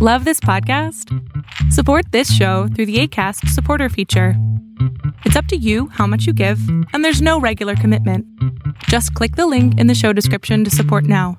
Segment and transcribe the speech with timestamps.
[0.00, 1.12] Love this podcast?
[1.72, 4.34] Support this show through the ACAST supporter feature.
[5.24, 6.60] It's up to you how much you give,
[6.92, 8.24] and there's no regular commitment.
[8.84, 11.36] Just click the link in the show description to support now.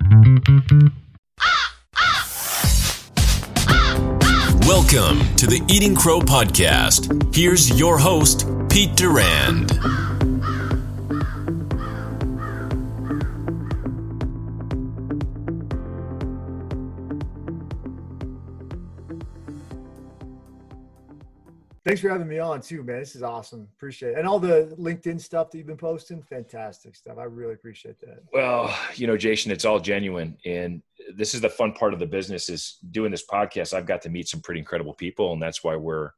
[4.67, 7.33] Welcome to the Eating Crow Podcast.
[7.33, 9.71] Here's your host, Pete Durand.
[21.89, 22.99] Thanks for having me on too, man.
[22.99, 23.67] This is awesome.
[23.75, 24.19] Appreciate it.
[24.19, 27.17] And all the LinkedIn stuff that you've been posting, fantastic stuff.
[27.17, 28.19] I really appreciate that.
[28.31, 30.37] Well, you know, Jason, it's all genuine.
[30.45, 30.83] And
[31.15, 33.73] this is the fun part of the business is doing this podcast.
[33.73, 35.33] I've got to meet some pretty incredible people.
[35.33, 36.11] And that's why we're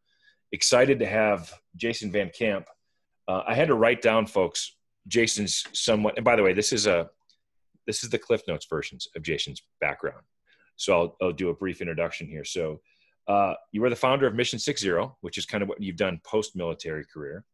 [0.51, 2.67] excited to have Jason Van Camp.
[3.29, 4.75] Uh, I had to write down folks,
[5.07, 7.09] Jason's somewhat, and by the way, this is a,
[7.87, 10.23] this is the Cliff Notes versions of Jason's background.
[10.75, 12.43] So I'll, I'll do a brief introduction here.
[12.43, 12.81] So
[13.31, 15.95] uh, you were the founder of Mission Six Zero, which is kind of what you've
[15.95, 17.45] done post military career.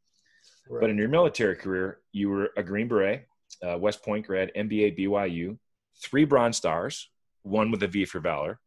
[0.67, 0.81] Right.
[0.81, 3.28] But in your military career, you were a Green Beret,
[3.64, 5.58] uh, West Point grad, MBA, BYU,
[6.02, 7.11] three Bronze Stars,
[7.44, 8.59] one with a V for Valor,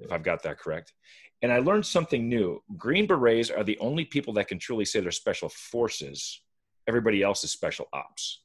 [0.00, 0.92] if I've got that correct.
[1.40, 2.60] And I learned something new.
[2.76, 6.42] Green Berets are the only people that can truly say they're special forces.
[6.88, 8.42] Everybody else is special ops.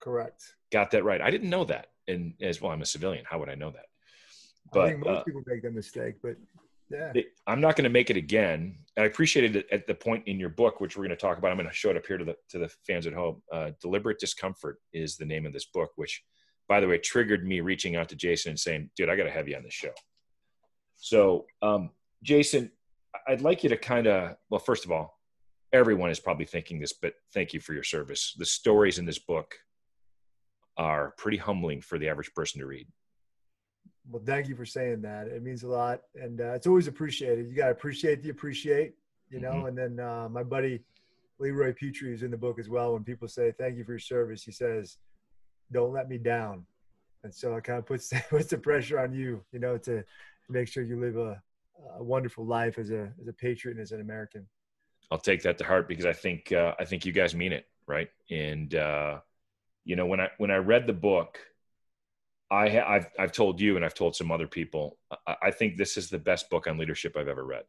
[0.00, 0.54] Correct.
[0.70, 1.22] Got that right.
[1.22, 1.86] I didn't know that.
[2.06, 3.24] And as well, I'm a civilian.
[3.26, 3.86] How would I know that?
[4.72, 6.36] But I think most uh, people make that mistake, but
[6.90, 7.22] yeah.
[7.46, 8.76] I'm not going to make it again.
[8.98, 11.50] I appreciated it at the point in your book, which we're going to talk about.
[11.50, 13.42] I'm going to show it up here to the to the fans at home.
[13.52, 16.22] Uh, Deliberate discomfort is the name of this book, which,
[16.68, 19.30] by the way, triggered me reaching out to Jason and saying, "Dude, I got to
[19.30, 19.92] have you on the show."
[20.96, 21.90] So, um,
[22.22, 22.70] Jason,
[23.26, 25.18] I'd like you to kind of well, first of all,
[25.72, 28.34] everyone is probably thinking this, but thank you for your service.
[28.36, 29.54] The stories in this book
[30.76, 32.88] are pretty humbling for the average person to read.
[34.08, 35.28] Well, thank you for saying that.
[35.28, 37.48] It means a lot, and uh, it's always appreciated.
[37.48, 38.94] You got to appreciate the appreciate,
[39.30, 39.52] you know.
[39.52, 39.66] Mm-hmm.
[39.66, 40.80] And then uh, my buddy
[41.38, 42.94] Leroy Petry is in the book as well.
[42.94, 44.98] When people say thank you for your service, he says,
[45.72, 46.64] "Don't let me down."
[47.22, 50.04] And so it kind of puts puts the pressure on you, you know, to
[50.48, 51.40] make sure you live a,
[51.98, 54.46] a wonderful life as a as a patriot and as an American.
[55.10, 57.66] I'll take that to heart because I think uh, I think you guys mean it,
[57.86, 58.08] right?
[58.30, 59.20] And uh,
[59.84, 61.38] you know, when I when I read the book
[62.50, 64.98] I ha- I've I've told you and I've told some other people.
[65.26, 67.64] I, I think this is the best book on leadership I've ever read.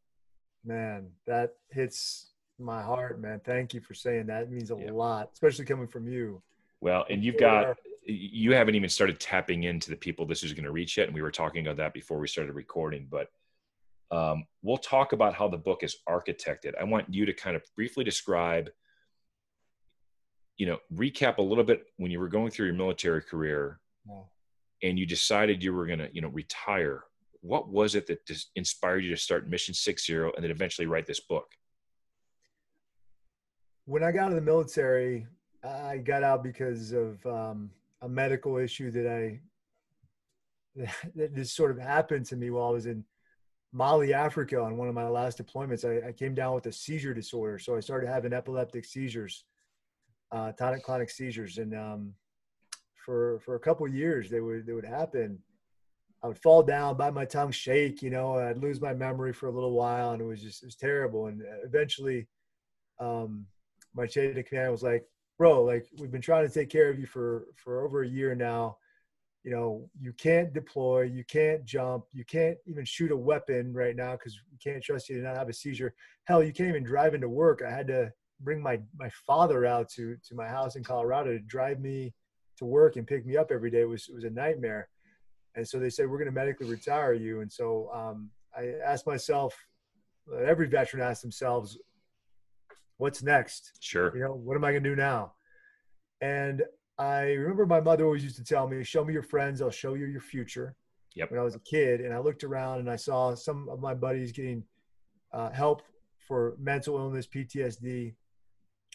[0.65, 3.41] Man, that hits my heart, man.
[3.43, 4.43] Thank you for saying that.
[4.43, 4.91] It means a yeah.
[4.91, 6.41] lot, especially coming from you.
[6.79, 10.65] Well, and you've got you haven't even started tapping into the people this is going
[10.65, 13.07] to reach yet, and we were talking about that before we started recording.
[13.09, 13.29] But
[14.09, 16.73] um, we'll talk about how the book is architected.
[16.79, 18.69] I want you to kind of briefly describe,
[20.57, 23.79] you know, recap a little bit when you were going through your military career.
[24.83, 27.03] And you decided you were going to you know retire
[27.41, 31.07] what was it that inspired you to start mission six zero and then eventually write
[31.07, 31.47] this book?
[33.85, 35.27] When i got out of the military
[35.63, 37.69] i got out because of um,
[38.01, 39.39] a medical issue that i
[41.15, 43.03] that just sort of happened to me while i was in
[43.73, 45.83] mali africa on one of my last deployments.
[45.83, 49.45] I, I came down with a seizure disorder so i started having epileptic seizures
[50.31, 52.13] uh, tonic-clonic seizures and um,
[53.06, 55.39] for for a couple years they would they would happen.
[56.23, 59.47] I would fall down bite my tongue shake you know i'd lose my memory for
[59.47, 61.28] a little while and it was just it was terrible.
[61.28, 62.28] And eventually
[63.00, 63.45] um
[63.95, 65.03] my chain of command was like
[65.38, 68.35] bro like we've been trying to take care of you for for over a year
[68.35, 68.78] now.
[69.44, 73.95] You know you can't deploy you can't jump you can't even shoot a weapon right
[73.95, 75.95] now because we can't trust you to not have a seizure.
[76.25, 77.63] Hell you can't even drive into work.
[77.67, 78.11] I had to
[78.41, 82.13] bring my my father out to to my house in colorado to drive me
[82.61, 84.88] to work and pick me up every day was was a nightmare.
[85.55, 87.41] And so they said we're going to medically retire you.
[87.41, 89.53] And so um, I asked myself,
[90.45, 91.77] every veteran asks themselves,
[92.97, 93.77] what's next?
[93.81, 94.16] Sure.
[94.16, 95.33] You know, what am I going to do now?
[96.22, 96.63] And
[96.97, 99.95] I remember my mother always used to tell me, "Show me your friends, I'll show
[99.95, 100.75] you your future."
[101.16, 101.31] Yep.
[101.31, 103.93] When I was a kid, and I looked around and I saw some of my
[103.95, 104.63] buddies getting
[105.34, 105.81] uh, help
[106.28, 108.13] for mental illness, PTSD,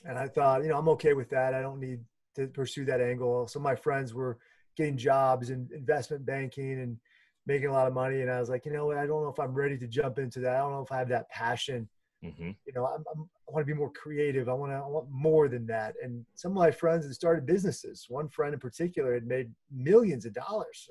[0.04, 1.52] and I thought, you know, I'm okay with that.
[1.52, 2.00] I don't need
[2.36, 3.48] to pursue that angle.
[3.48, 4.38] Some of my friends were
[4.76, 6.98] getting jobs in investment banking and
[7.46, 8.22] making a lot of money.
[8.22, 8.98] And I was like, you know what?
[8.98, 10.56] I don't know if I'm ready to jump into that.
[10.56, 11.88] I don't know if I have that passion.
[12.24, 12.50] Mm-hmm.
[12.66, 14.48] You know, I'm, I'm, i want to be more creative.
[14.48, 15.94] I want to, I want more than that.
[16.02, 18.06] And some of my friends had started businesses.
[18.08, 20.90] One friend in particular had made millions of dollars.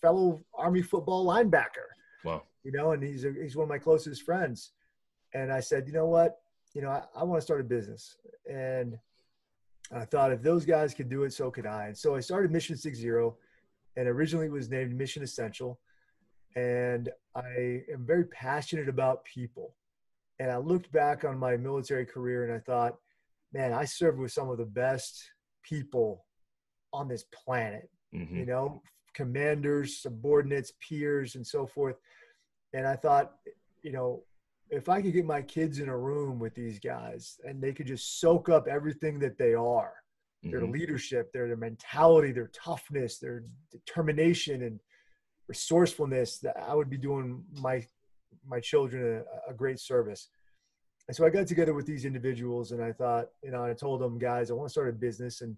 [0.00, 1.88] Fellow Army football linebacker.
[2.24, 2.42] Wow.
[2.62, 4.72] You know, and he's a, he's one of my closest friends.
[5.34, 6.38] And I said, you know what?
[6.74, 8.16] You know, I, I want to start a business.
[8.48, 8.98] And
[9.92, 11.86] I thought if those guys could do it, so could I.
[11.86, 13.36] And so I started Mission Six Zero,
[13.96, 15.78] and originally it was named Mission Essential.
[16.56, 19.74] and I am very passionate about people.
[20.40, 22.96] And I looked back on my military career and I thought,
[23.52, 25.30] man, I served with some of the best
[25.62, 26.24] people
[26.92, 28.36] on this planet, mm-hmm.
[28.36, 28.82] you know,
[29.14, 31.96] commanders, subordinates, peers, and so forth.
[32.72, 33.34] And I thought,
[33.82, 34.22] you know,
[34.70, 37.86] if I could get my kids in a room with these guys and they could
[37.86, 39.94] just soak up everything that they are,
[40.44, 40.50] mm-hmm.
[40.50, 44.80] their leadership, their, their mentality, their toughness, their determination and
[45.48, 47.84] resourcefulness, that I would be doing my
[48.48, 50.28] my children a, a great service.
[51.08, 54.00] And so I got together with these individuals and I thought, you know, I told
[54.00, 55.40] them, guys, I want to start a business.
[55.40, 55.56] And,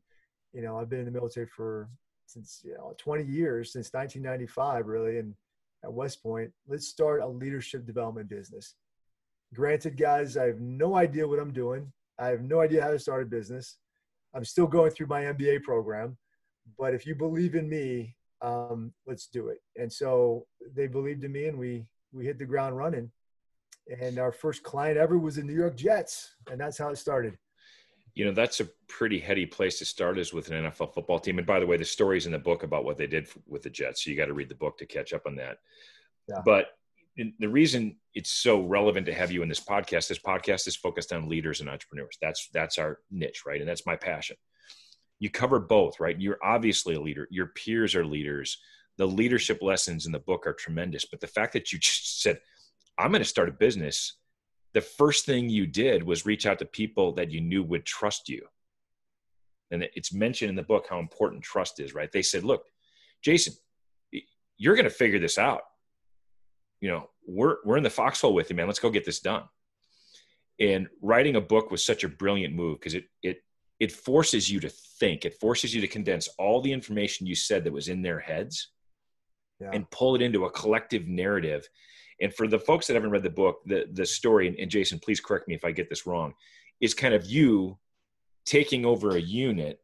[0.52, 1.88] you know, I've been in the military for
[2.26, 5.18] since, you know, 20 years, since 1995, really.
[5.18, 5.34] And
[5.84, 8.74] at West Point, let's start a leadership development business.
[9.54, 11.92] Granted, guys, I have no idea what I'm doing.
[12.18, 13.76] I have no idea how to start a business.
[14.34, 16.16] I'm still going through my MBA program.
[16.78, 19.58] But if you believe in me, um, let's do it.
[19.76, 23.10] And so they believed in me and we, we hit the ground running.
[24.00, 26.34] And our first client ever was the New York Jets.
[26.50, 27.38] And that's how it started.
[28.14, 31.38] You know, that's a pretty heady place to start is with an NFL football team.
[31.38, 33.70] And by the way, the story's in the book about what they did with the
[33.70, 34.04] Jets.
[34.04, 35.58] So you got to read the book to catch up on that.
[36.28, 36.42] Yeah.
[36.44, 36.66] But
[37.38, 41.12] the reason it's so relevant to have you in this podcast, this podcast is focused
[41.12, 42.16] on leaders and entrepreneurs.
[42.22, 43.60] That's that's our niche, right?
[43.60, 44.36] And that's my passion.
[45.18, 46.18] You cover both, right?
[46.18, 47.26] You're obviously a leader.
[47.30, 48.58] Your peers are leaders.
[48.98, 51.04] The leadership lessons in the book are tremendous.
[51.04, 52.38] But the fact that you just said,
[52.98, 54.16] "I'm going to start a business,"
[54.74, 58.28] the first thing you did was reach out to people that you knew would trust
[58.28, 58.46] you.
[59.70, 62.12] And it's mentioned in the book how important trust is, right?
[62.12, 62.62] They said, "Look,
[63.22, 63.54] Jason,
[64.56, 65.62] you're going to figure this out
[66.80, 68.66] you know, we're we're in the foxhole with you, man.
[68.66, 69.44] Let's go get this done.
[70.60, 73.42] And writing a book was such a brilliant move because it it
[73.80, 75.24] it forces you to think.
[75.24, 78.70] It forces you to condense all the information you said that was in their heads
[79.60, 79.70] yeah.
[79.72, 81.68] and pull it into a collective narrative.
[82.20, 84.98] And for the folks that haven't read the book, the the story, and, and Jason,
[84.98, 86.34] please correct me if I get this wrong,
[86.80, 87.78] is kind of you
[88.44, 89.80] taking over a unit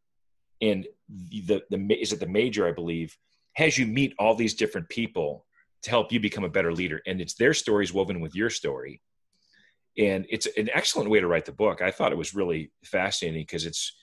[0.60, 3.16] and the the is it the major, I believe,
[3.54, 5.43] has you meet all these different people
[5.84, 7.00] to help you become a better leader.
[7.06, 9.00] And it's their stories woven with your story.
[9.96, 11.82] And it's an excellent way to write the book.
[11.82, 13.96] I thought it was really fascinating because it's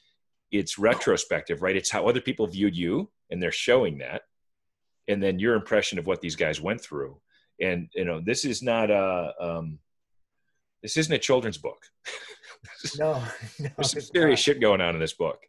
[0.52, 1.76] it's retrospective, right?
[1.76, 4.24] It's how other people viewed you and they're showing that.
[5.08, 7.20] And then your impression of what these guys went through.
[7.60, 9.80] And you know, this is not a um,
[10.84, 11.84] this isn't a children's book.
[13.00, 13.14] no,
[13.60, 14.44] no, there's some serious not.
[14.44, 15.40] shit going on in this book.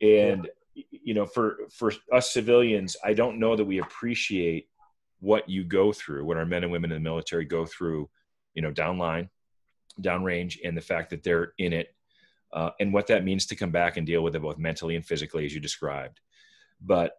[0.00, 0.84] And yeah.
[0.90, 4.68] you know, for for us civilians, I don't know that we appreciate
[5.20, 8.08] what you go through, what our men and women in the military go through,
[8.54, 9.28] you know, downline,
[10.00, 11.88] downrange, and the fact that they're in it,
[12.52, 15.04] uh, and what that means to come back and deal with it both mentally and
[15.04, 16.20] physically, as you described.
[16.80, 17.12] But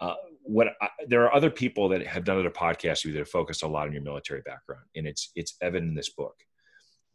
[0.00, 3.28] uh, what I, there are other people that have done other podcasts with that have
[3.28, 6.34] focused a lot on your military background, and it's it's evident in this book.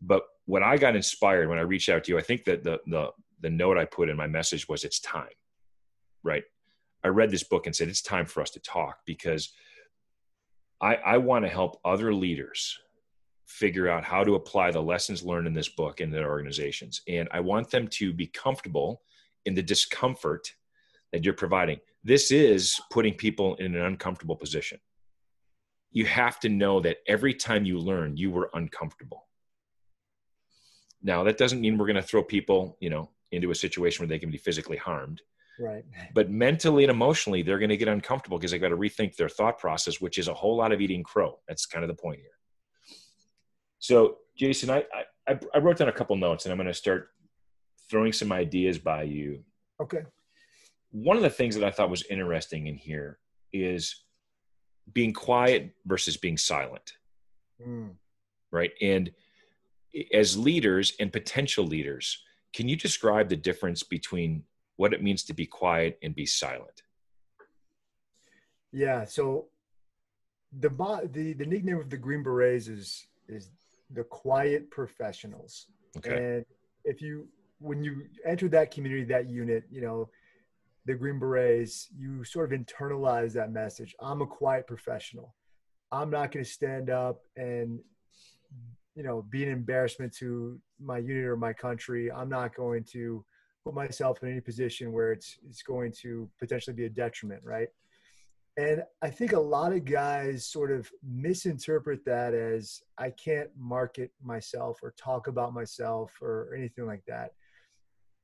[0.01, 2.80] But when I got inspired, when I reached out to you, I think that the
[2.88, 3.10] the
[3.42, 5.30] the note I put in my message was it's time,
[6.24, 6.44] right?
[7.04, 9.54] I read this book and said it's time for us to talk because
[10.81, 12.78] I, I want to help other leaders
[13.45, 17.01] figure out how to apply the lessons learned in this book in their organizations.
[17.07, 19.01] And I want them to be comfortable
[19.45, 20.54] in the discomfort
[21.12, 21.80] that you're providing.
[22.04, 24.80] This is putting people in an uncomfortable position.
[25.92, 29.28] You have to know that every time you learn, you were uncomfortable.
[31.04, 34.07] Now, that doesn't mean we're going to throw people, you know, into a situation where
[34.07, 35.21] they can be physically harmed.
[35.59, 35.83] Right.
[36.13, 39.29] But mentally and emotionally, they're going to get uncomfortable because they've got to rethink their
[39.29, 41.39] thought process, which is a whole lot of eating crow.
[41.47, 42.97] That's kind of the point here.
[43.79, 44.85] So, Jason, I,
[45.27, 47.09] I, I wrote down a couple notes and I'm going to start
[47.89, 49.43] throwing some ideas by you.
[49.81, 50.01] Okay.
[50.91, 53.19] One of the things that I thought was interesting in here
[53.53, 54.03] is
[54.93, 56.93] being quiet versus being silent.
[57.65, 57.91] Mm.
[58.51, 58.71] Right.
[58.81, 59.11] And
[60.13, 62.21] as leaders and potential leaders,
[62.53, 64.43] can you describe the difference between
[64.81, 66.81] what it means to be quiet and be silent.
[68.71, 69.06] Yeah.
[69.06, 69.45] So
[70.64, 70.69] the
[71.14, 73.52] the the nickname of the Green Berets is is
[73.92, 75.68] the quiet professionals.
[75.97, 76.18] Okay.
[76.18, 76.45] And
[76.83, 77.28] if you
[77.59, 80.09] when you enter that community, that unit, you know,
[80.88, 83.94] the Green Berets, you sort of internalize that message.
[84.00, 85.35] I'm a quiet professional.
[85.92, 87.80] I'm not going to stand up and
[88.95, 92.11] you know be an embarrassment to my unit or my country.
[92.11, 93.23] I'm not going to
[93.63, 97.68] put myself in any position where it's it's going to potentially be a detriment, right?
[98.57, 104.11] And I think a lot of guys sort of misinterpret that as I can't market
[104.21, 107.31] myself or talk about myself or anything like that.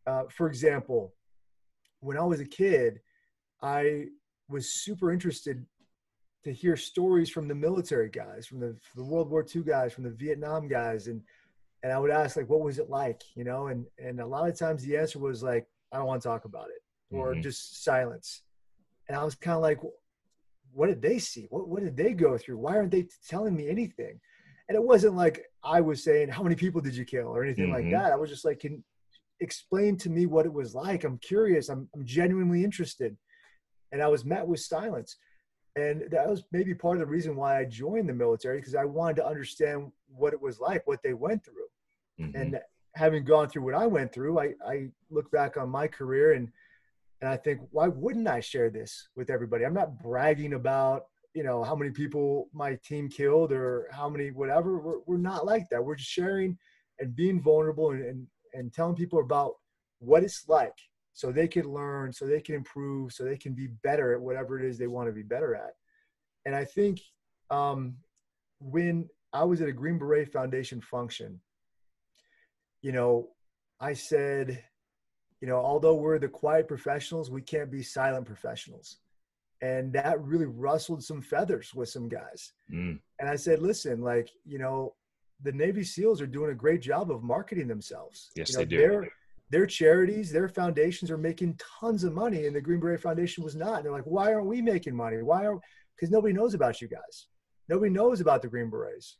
[0.05, 1.13] Uh, for example,
[2.01, 2.99] when I was a kid,
[3.61, 4.05] I
[4.49, 5.65] was super interested
[6.43, 9.93] to hear stories from the military guys, from the, from the World War II guys,
[9.93, 11.21] from the Vietnam guys, and
[11.87, 13.67] and I would ask like, what was it like, you know?
[13.67, 16.43] And and a lot of times the answer was like, I don't want to talk
[16.43, 17.41] about it, or mm-hmm.
[17.41, 18.41] just silence.
[19.07, 19.79] And I was kind of like,
[20.73, 21.47] what did they see?
[21.49, 22.57] What what did they go through?
[22.57, 24.19] Why aren't they telling me anything?
[24.67, 27.67] And it wasn't like I was saying, how many people did you kill or anything
[27.67, 27.75] mm-hmm.
[27.75, 28.11] like that.
[28.11, 28.83] I was just like, can
[29.39, 31.05] explain to me what it was like.
[31.05, 31.69] I'm curious.
[31.69, 33.15] I'm, I'm genuinely interested.
[33.93, 35.15] And I was met with silence.
[35.77, 38.83] And that was maybe part of the reason why I joined the military because I
[38.83, 41.67] wanted to understand what it was like, what they went through.
[42.19, 42.35] Mm-hmm.
[42.35, 42.59] And
[42.95, 46.49] having gone through what I went through, I, I look back on my career and
[47.19, 49.65] and I think, why wouldn't I share this with everybody?
[49.65, 54.29] I'm not bragging about, you know, how many people my team killed or how many
[54.29, 54.77] whatever.
[54.77, 55.83] We're, we're not like that.
[55.83, 56.57] We're just sharing
[56.99, 59.53] and being vulnerable and, and, and telling people about
[59.99, 60.75] what it's like
[61.13, 64.59] so they can learn, so they can improve, so they can be better at whatever
[64.59, 65.73] it is they want to be better at.
[66.45, 67.01] And I think
[67.49, 67.95] um,
[68.59, 71.41] when I was at a Green Beret Foundation function,
[72.81, 73.29] you know,
[73.79, 74.63] I said,
[75.41, 78.97] you know, although we're the quiet professionals, we can't be silent professionals.
[79.61, 82.53] And that really rustled some feathers with some guys.
[82.71, 82.99] Mm.
[83.19, 84.93] And I said, listen, like, you know,
[85.43, 88.31] the Navy SEALs are doing a great job of marketing themselves.
[88.35, 89.07] Yes, you know, they do
[89.49, 93.55] their charities, their foundations are making tons of money, and the Green Beret Foundation was
[93.55, 93.77] not.
[93.77, 95.21] And they're like, why aren't we making money?
[95.21, 95.59] Why are?
[95.95, 97.27] Because nobody knows about you guys.
[97.69, 99.17] Nobody knows about the Green Berets.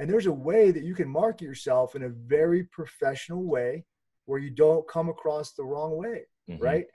[0.00, 3.84] And there's a way that you can market yourself in a very professional way
[4.24, 6.62] where you don't come across the wrong way, mm-hmm.
[6.62, 6.86] right?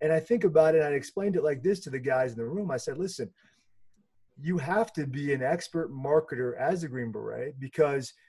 [0.00, 2.38] And I think about it, and I explained it like this to the guys in
[2.38, 2.70] the room.
[2.70, 3.30] I said, listen,
[4.40, 8.12] you have to be an expert marketer as a Green Beret because–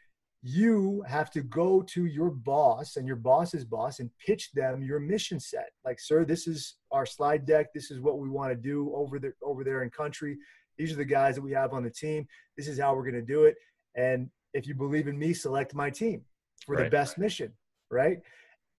[0.48, 5.00] you have to go to your boss and your boss's boss and pitch them your
[5.00, 8.56] mission set like sir this is our slide deck this is what we want to
[8.56, 10.38] do over there over there in country
[10.78, 12.28] these are the guys that we have on the team
[12.58, 13.56] this is how we're going to do it
[13.96, 16.22] and if you believe in me select my team
[16.66, 16.86] for right.
[16.86, 17.52] the best mission
[17.90, 18.20] right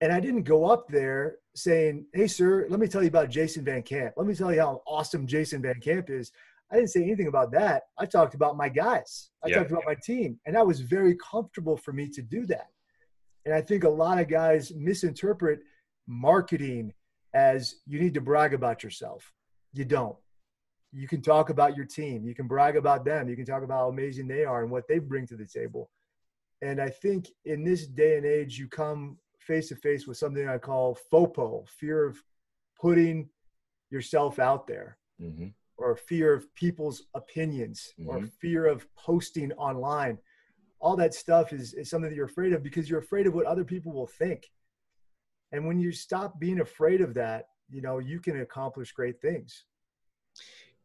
[0.00, 3.64] and i didn't go up there saying hey sir let me tell you about jason
[3.64, 6.32] van camp let me tell you how awesome jason van camp is
[6.70, 7.85] I didn't say anything about that.
[7.99, 9.30] I talked about my guys.
[9.44, 9.58] I yeah.
[9.58, 10.38] talked about my team.
[10.46, 12.68] And that was very comfortable for me to do that.
[13.44, 15.61] And I think a lot of guys misinterpret
[16.08, 16.92] marketing
[17.35, 19.32] as you need to brag about yourself.
[19.73, 20.16] You don't.
[20.93, 22.25] You can talk about your team.
[22.25, 23.28] You can brag about them.
[23.28, 25.90] You can talk about how amazing they are and what they bring to the table.
[26.62, 30.49] And I think in this day and age, you come face to face with something
[30.49, 32.23] I call FOPO, fear of
[32.81, 33.28] putting
[33.90, 34.99] yourself out there.
[35.21, 38.09] Mm-hmm or fear of people's opinions mm-hmm.
[38.09, 40.19] or fear of posting online
[40.78, 43.47] all that stuff is, is something that you're afraid of because you're afraid of what
[43.47, 44.50] other people will think
[45.52, 49.64] and when you stop being afraid of that you know you can accomplish great things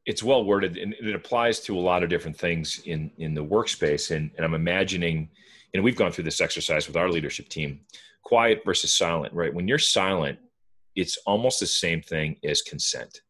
[0.05, 3.43] it's well worded and it applies to a lot of different things in in the
[3.43, 5.29] workspace and, and i'm imagining
[5.74, 7.79] and we've gone through this exercise with our leadership team
[8.24, 10.38] quiet versus silent right when you're silent
[10.96, 13.22] it's almost the same thing as consent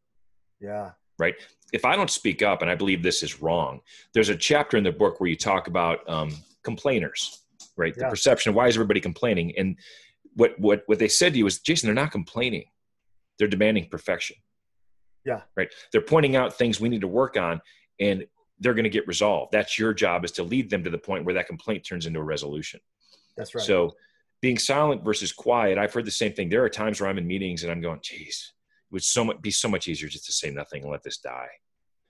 [0.60, 1.36] yeah right?
[1.72, 3.80] If I don't speak up, and I believe this is wrong,
[4.14, 7.44] there's a chapter in the book where you talk about um, complainers,
[7.78, 7.94] right?
[7.96, 8.06] Yeah.
[8.06, 9.54] The perception of why is everybody complaining?
[9.58, 9.78] And
[10.36, 12.66] what what what they said to you was, Jason, they're not complaining;
[13.38, 14.36] they're demanding perfection.
[15.26, 15.42] Yeah.
[15.56, 15.70] Right.
[15.92, 17.62] They're pointing out things we need to work on,
[18.00, 18.26] and
[18.60, 19.52] they're going to get resolved.
[19.52, 22.20] That's your job is to lead them to the point where that complaint turns into
[22.20, 22.80] a resolution.
[23.36, 23.64] That's right.
[23.64, 23.94] So
[24.42, 26.50] being silent versus quiet, I've heard the same thing.
[26.50, 28.54] There are times where I'm in meetings and I'm going, geez,
[28.90, 31.18] it would so much be so much easier just to say nothing and let this
[31.18, 31.50] die.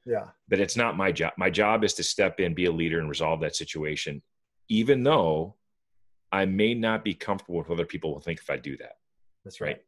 [0.06, 0.28] Yeah.
[0.50, 1.34] But it's not my job.
[1.38, 4.22] My job is to step in, be a leader, and resolve that situation,
[4.68, 5.56] even though
[6.32, 8.94] I may not be comfortable with what other people will think if I do that.
[9.44, 9.78] That's right.
[9.78, 9.82] right?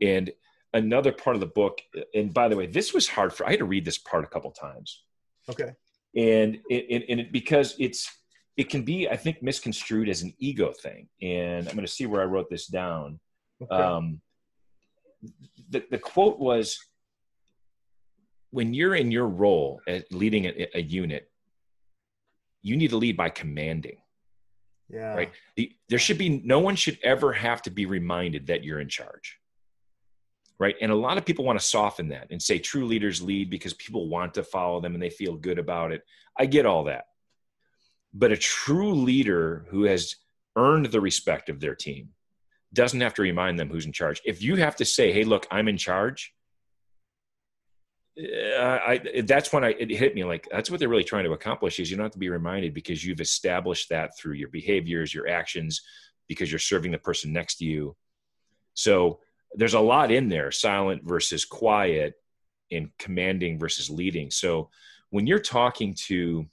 [0.00, 0.30] And
[0.74, 1.80] another part of the book,
[2.14, 4.28] and by the way, this was hard for I had to read this part a
[4.28, 5.04] couple times.
[5.48, 5.72] Okay.
[6.16, 8.10] And it, and it because it's
[8.56, 11.08] it can be I think misconstrued as an ego thing.
[11.20, 13.18] And I'm going to see where I wrote this down.
[13.62, 13.74] Okay.
[13.74, 14.20] Um,
[15.70, 16.78] the, the quote was
[18.50, 21.30] when you're in your role at leading a, a unit,
[22.60, 23.98] you need to lead by commanding.
[24.88, 25.14] Yeah.
[25.14, 25.30] Right.
[25.56, 28.88] The, there should be no one should ever have to be reminded that you're in
[28.88, 29.38] charge.
[30.62, 30.76] Right.
[30.80, 33.74] And a lot of people want to soften that and say true leaders lead because
[33.74, 36.04] people want to follow them and they feel good about it.
[36.38, 37.06] I get all that.
[38.14, 40.14] But a true leader who has
[40.54, 42.10] earned the respect of their team
[42.72, 44.22] doesn't have to remind them who's in charge.
[44.24, 46.32] If you have to say, "Hey, look, I'm in charge,"
[48.16, 51.32] uh, I, that's when I it hit me like that's what they're really trying to
[51.32, 55.12] accomplish is you don't have to be reminded because you've established that through your behaviors,
[55.12, 55.82] your actions,
[56.28, 57.96] because you're serving the person next to you.
[58.74, 59.18] So
[59.54, 62.14] there's a lot in there: silent versus quiet,
[62.70, 64.30] and commanding versus leading.
[64.30, 64.70] So
[65.10, 66.46] when you're talking to,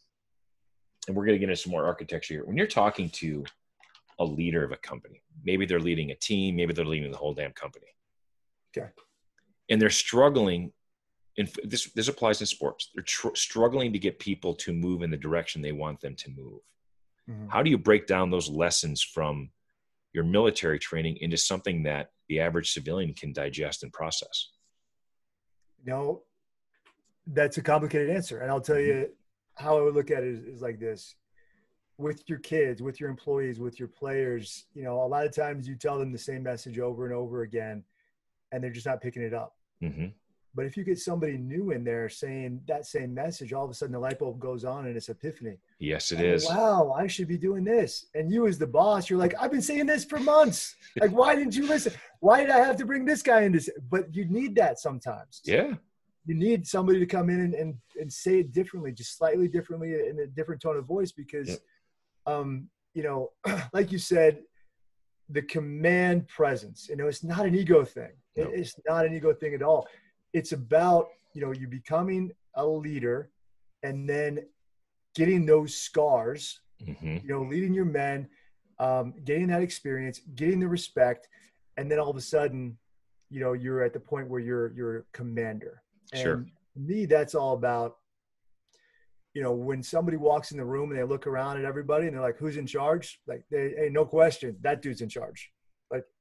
[1.08, 2.46] and we're going to get into some more architecture here.
[2.46, 3.44] When you're talking to
[4.20, 7.34] a leader of a company, maybe they're leading a team, maybe they're leading the whole
[7.34, 7.88] damn company.
[8.78, 8.90] Okay.
[9.70, 10.72] And they're struggling.
[11.38, 12.92] And this this applies in sports.
[12.94, 16.30] They're tr- struggling to get people to move in the direction they want them to
[16.30, 16.60] move.
[17.30, 17.48] Mm-hmm.
[17.48, 19.50] How do you break down those lessons from
[20.14, 24.52] your military training into something that the average civilian can digest and process?
[25.86, 26.24] Know,
[27.28, 28.40] that's a complicated answer.
[28.40, 29.02] And I'll tell mm-hmm.
[29.02, 29.10] you
[29.56, 31.16] how I would look at it is, is, like this
[31.98, 35.68] with your kids, with your employees, with your players, you know, a lot of times
[35.68, 37.84] you tell them the same message over and over again
[38.52, 39.56] and they're just not picking it up.
[39.84, 40.08] Mm-hmm.
[40.56, 43.74] But if you get somebody new in there saying that same message, all of a
[43.74, 45.58] sudden the light bulb goes on and it's epiphany.
[45.78, 46.46] Yes, it is.
[46.46, 48.08] Wow, I should be doing this.
[48.16, 50.76] And you, as the boss, you're like, I've been saying this for months.
[51.00, 51.94] like, why didn't you listen?
[52.20, 53.52] Why did I have to bring this guy in?
[53.52, 53.70] This?
[53.90, 55.42] But you need that sometimes.
[55.46, 55.76] Yeah.
[56.26, 59.94] You need somebody to come in and, and, and say it differently, just slightly differently
[59.94, 61.60] in a different tone of voice because, yep.
[62.26, 63.30] um, you know,
[63.74, 64.40] like you said,
[65.30, 68.12] the command presence, you know, it's not an ego thing.
[68.36, 68.52] Nope.
[68.54, 69.88] It's not an ego thing at all
[70.34, 73.32] it's about you know you becoming a leader
[73.84, 74.40] and then
[75.16, 77.18] getting those scars mm-hmm.
[77.24, 78.28] you know leading your men
[78.80, 81.28] um, getting that experience getting the respect
[81.78, 82.78] and then all of a sudden
[83.30, 85.82] you know you're at the point where you're you're a commander.
[86.12, 86.46] And sure.
[86.76, 87.98] me that's all about
[89.34, 92.16] you know when somebody walks in the room and they look around at everybody and
[92.16, 93.22] they're like who's in charge?
[93.28, 95.52] Like they hey no question that dude's in charge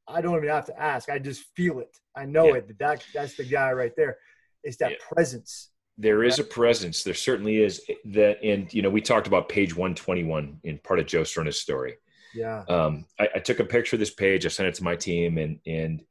[0.08, 1.10] I don't even have to ask.
[1.10, 1.96] I just feel it.
[2.16, 2.54] I know yeah.
[2.54, 2.78] it.
[2.78, 4.18] That that's the guy right there.
[4.64, 4.96] It's that yeah.
[5.12, 5.70] presence.
[5.96, 7.02] There is a presence.
[7.02, 7.82] There certainly is.
[8.06, 11.22] That and you know we talked about page one twenty one in part of Joe
[11.22, 11.96] Serna's story.
[12.34, 12.64] Yeah.
[12.68, 14.46] Um, I, I took a picture of this page.
[14.46, 16.02] I sent it to my team, and and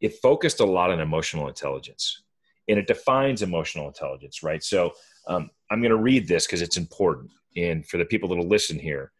[0.00, 2.22] it focused a lot on emotional intelligence,
[2.68, 4.62] and it defines emotional intelligence, right?
[4.62, 4.92] So
[5.26, 8.48] um, I'm going to read this because it's important, and for the people that will
[8.48, 9.12] listen here.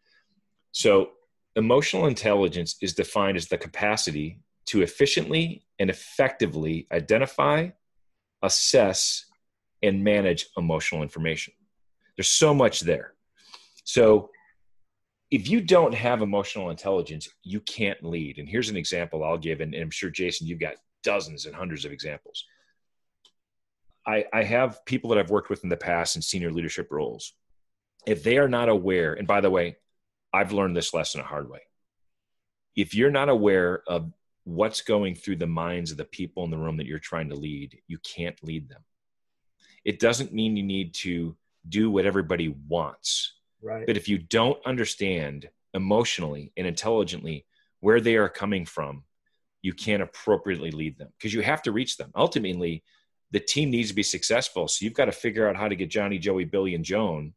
[0.71, 1.11] So
[1.55, 7.69] Emotional intelligence is defined as the capacity to efficiently and effectively identify,
[8.41, 9.25] assess,
[9.83, 11.53] and manage emotional information.
[12.15, 13.13] There's so much there.
[13.83, 14.29] So,
[15.31, 18.37] if you don't have emotional intelligence, you can't lead.
[18.37, 21.85] And here's an example I'll give, and I'm sure, Jason, you've got dozens and hundreds
[21.85, 22.45] of examples.
[24.05, 27.33] I, I have people that I've worked with in the past in senior leadership roles.
[28.05, 29.77] If they are not aware, and by the way,
[30.33, 31.61] I've learned this lesson a hard way.
[32.75, 34.11] If you're not aware of
[34.43, 37.35] what's going through the minds of the people in the room that you're trying to
[37.35, 38.83] lead, you can't lead them.
[39.83, 41.35] It doesn't mean you need to
[41.67, 43.33] do what everybody wants.
[43.61, 43.85] Right.
[43.85, 47.45] But if you don't understand emotionally and intelligently
[47.79, 49.03] where they are coming from,
[49.61, 52.11] you can't appropriately lead them because you have to reach them.
[52.15, 52.83] Ultimately,
[53.31, 54.67] the team needs to be successful.
[54.67, 57.33] So you've got to figure out how to get Johnny, Joey, Billy, and Joan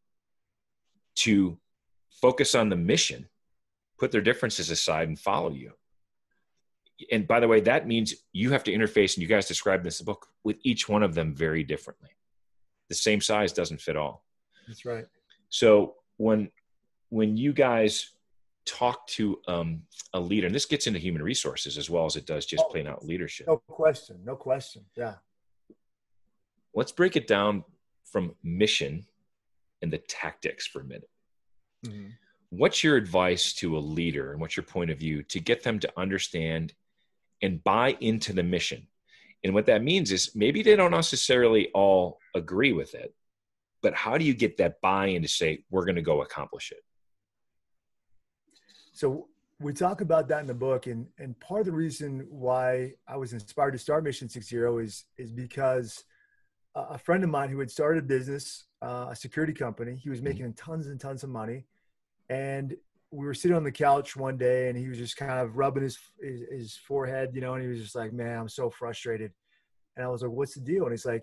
[1.16, 1.58] to
[2.20, 3.28] focus on the mission,
[3.98, 5.72] put their differences aside, and follow you.
[7.10, 10.00] And by the way, that means you have to interface, and you guys describe this
[10.00, 12.10] in the book, with each one of them very differently.
[12.88, 14.24] The same size doesn't fit all.
[14.68, 15.06] That's right.
[15.48, 16.50] So when
[17.10, 18.10] when you guys
[18.66, 19.82] talk to um,
[20.14, 22.70] a leader, and this gets into human resources as well as it does just oh,
[22.70, 23.46] plain out leadership.
[23.46, 24.18] No question.
[24.24, 24.84] No question.
[24.96, 25.14] Yeah.
[26.74, 27.64] Let's break it down
[28.04, 29.06] from mission
[29.82, 31.08] and the tactics for a minute.
[31.84, 32.08] Mm-hmm.
[32.50, 35.78] What's your advice to a leader and what's your point of view to get them
[35.80, 36.72] to understand
[37.42, 38.86] and buy into the mission?
[39.42, 43.14] And what that means is maybe they don't necessarily all agree with it,
[43.82, 46.72] but how do you get that buy in to say, we're going to go accomplish
[46.72, 46.82] it?
[48.92, 49.28] So
[49.60, 50.86] we talk about that in the book.
[50.86, 54.78] And, and part of the reason why I was inspired to start Mission Six Zero
[54.78, 56.04] is, is because
[56.74, 60.20] a friend of mine who had started a business, uh, a security company, he was
[60.20, 60.28] mm-hmm.
[60.28, 61.66] making tons and tons of money
[62.28, 62.74] and
[63.10, 65.84] we were sitting on the couch one day and he was just kind of rubbing
[65.84, 69.32] his, his, his forehead, you know, and he was just like, man, I'm so frustrated.
[69.96, 70.82] And I was like, what's the deal?
[70.82, 71.22] And he's like,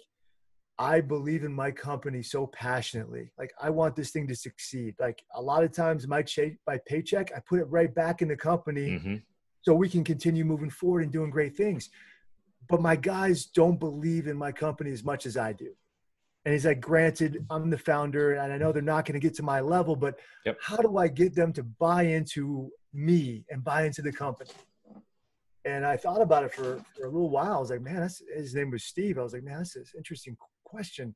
[0.79, 3.31] I believe in my company so passionately.
[3.37, 4.95] Like I want this thing to succeed.
[4.99, 8.29] Like a lot of times my check, my paycheck, I put it right back in
[8.29, 9.15] the company mm-hmm.
[9.61, 11.89] so we can continue moving forward and doing great things.
[12.69, 15.75] But my guys don't believe in my company as much as I do.
[16.43, 19.35] And he's like, granted, I'm the founder and I know they're not going to get
[19.35, 20.57] to my level, but yep.
[20.59, 24.49] how do I get them to buy into me and buy into the company?
[25.65, 27.53] And I thought about it for, for a little while.
[27.53, 29.19] I was like, man, that's, his name was Steve.
[29.19, 31.13] I was like, man, that's an interesting question.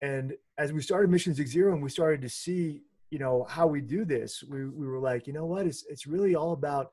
[0.00, 3.80] And as we started Mission Zero and we started to see, you know, how we
[3.80, 6.92] do this, we, we were like, you know what, it's, it's really all about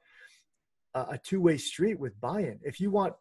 [0.96, 2.60] a, a two-way street with buy-in.
[2.64, 3.14] If you want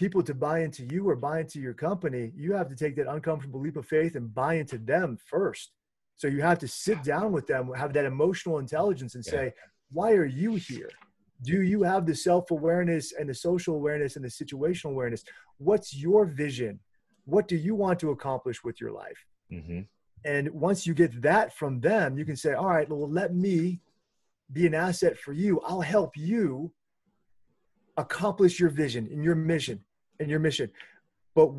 [0.00, 3.06] people to buy into you or buy into your company, you have to take that
[3.06, 5.72] uncomfortable leap of faith and buy into them first.
[6.16, 9.52] So you have to sit down with them, have that emotional intelligence, and say,
[9.92, 10.88] why are you here?
[11.42, 15.22] Do you have the self awareness and the social awareness and the situational awareness?
[15.58, 16.80] What's your vision?
[17.26, 19.20] What do you want to accomplish with your life?
[19.52, 19.80] Mm-hmm.
[20.24, 23.80] And once you get that from them, you can say, all right, well, let me
[24.50, 25.60] be an asset for you.
[25.60, 26.72] I'll help you
[27.98, 29.84] accomplish your vision and your mission
[30.20, 30.70] and your mission.
[31.34, 31.50] But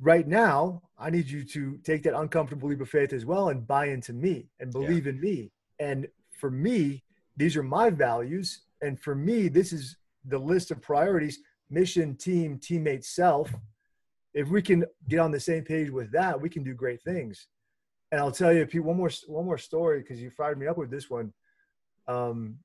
[0.00, 3.66] right now, I need you to take that uncomfortable leap of faith as well and
[3.66, 5.12] buy into me and believe yeah.
[5.12, 5.52] in me.
[5.78, 7.02] And for me,
[7.36, 8.62] these are my values.
[8.82, 11.38] And for me, this is the list of priorities
[11.70, 13.52] mission, team, teammate, self.
[14.32, 17.46] If we can get on the same page with that, we can do great things.
[18.12, 20.78] And I'll tell you, Pete, one more one more story because you fired me up
[20.78, 21.32] with this one.
[22.06, 22.58] Um,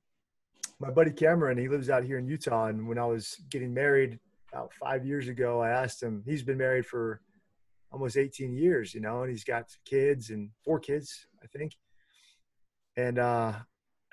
[0.78, 4.20] my buddy Cameron, he lives out here in Utah, and when I was getting married
[4.52, 6.22] about five years ago, I asked him.
[6.26, 7.20] He's been married for
[7.92, 11.76] almost 18 years, you know, and he's got kids and four kids, I think.
[12.96, 13.52] And uh,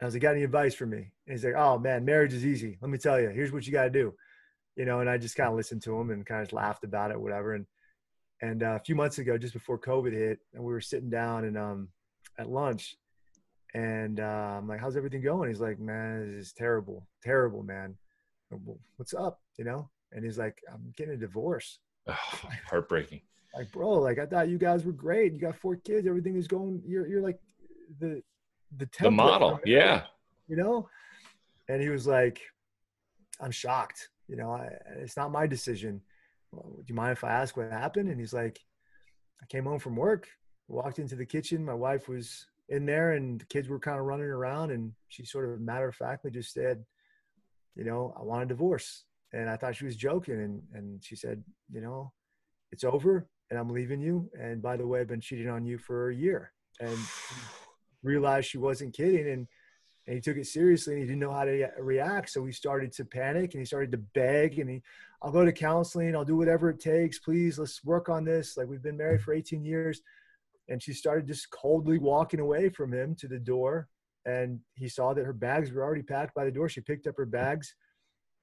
[0.01, 0.97] I was like, got any advice for me?
[0.97, 2.77] And he's like, oh man, marriage is easy.
[2.81, 4.13] Let me tell you, here's what you got to do.
[4.75, 7.11] You know, and I just kind of listened to him and kind of laughed about
[7.11, 7.55] it, whatever.
[7.55, 7.65] And,
[8.41, 11.45] and uh, a few months ago, just before COVID hit, and we were sitting down
[11.45, 11.87] and um,
[12.37, 12.95] at lunch
[13.73, 15.49] and uh, I'm like, how's everything going?
[15.49, 17.95] He's like, man, this is terrible, terrible, man.
[18.95, 19.41] What's up?
[19.57, 19.89] You know?
[20.11, 21.79] And he's like, I'm getting a divorce.
[22.07, 22.13] Oh,
[22.69, 23.21] heartbreaking.
[23.55, 25.33] Like, bro, like I thought you guys were great.
[25.33, 26.07] You got four kids.
[26.07, 26.81] Everything is going.
[26.85, 27.39] You're you're like
[27.99, 28.21] the
[28.77, 30.03] the the model, yeah.
[30.47, 30.89] You know,
[31.67, 32.41] and he was like,
[33.41, 34.09] "I'm shocked.
[34.27, 36.01] You know, I, it's not my decision.
[36.51, 38.59] Well, do you mind if I ask what happened?" And he's like,
[39.41, 40.27] "I came home from work,
[40.67, 41.65] walked into the kitchen.
[41.65, 45.25] My wife was in there, and the kids were kind of running around, and she
[45.25, 46.85] sort of matter of factly just said,
[47.75, 51.15] "You know, I want a divorce." And I thought she was joking, and and she
[51.15, 52.13] said, "You know,
[52.71, 54.29] it's over, and I'm leaving you.
[54.39, 56.97] And by the way, I've been cheating on you for a year." And
[58.03, 59.47] realized she wasn't kidding and
[60.07, 62.29] and he took it seriously and he didn't know how to react.
[62.29, 64.81] So he started to panic and he started to beg and he
[65.21, 66.15] i'll go to counseling.
[66.15, 67.19] I'll do whatever it takes.
[67.19, 68.55] Please let's work on this.
[68.55, 70.01] Like we've been married for 18 years.
[70.69, 73.89] And she started just coldly walking away from him to the door
[74.25, 76.67] and he saw that her bags were already packed by the door.
[76.69, 77.75] She picked up her bags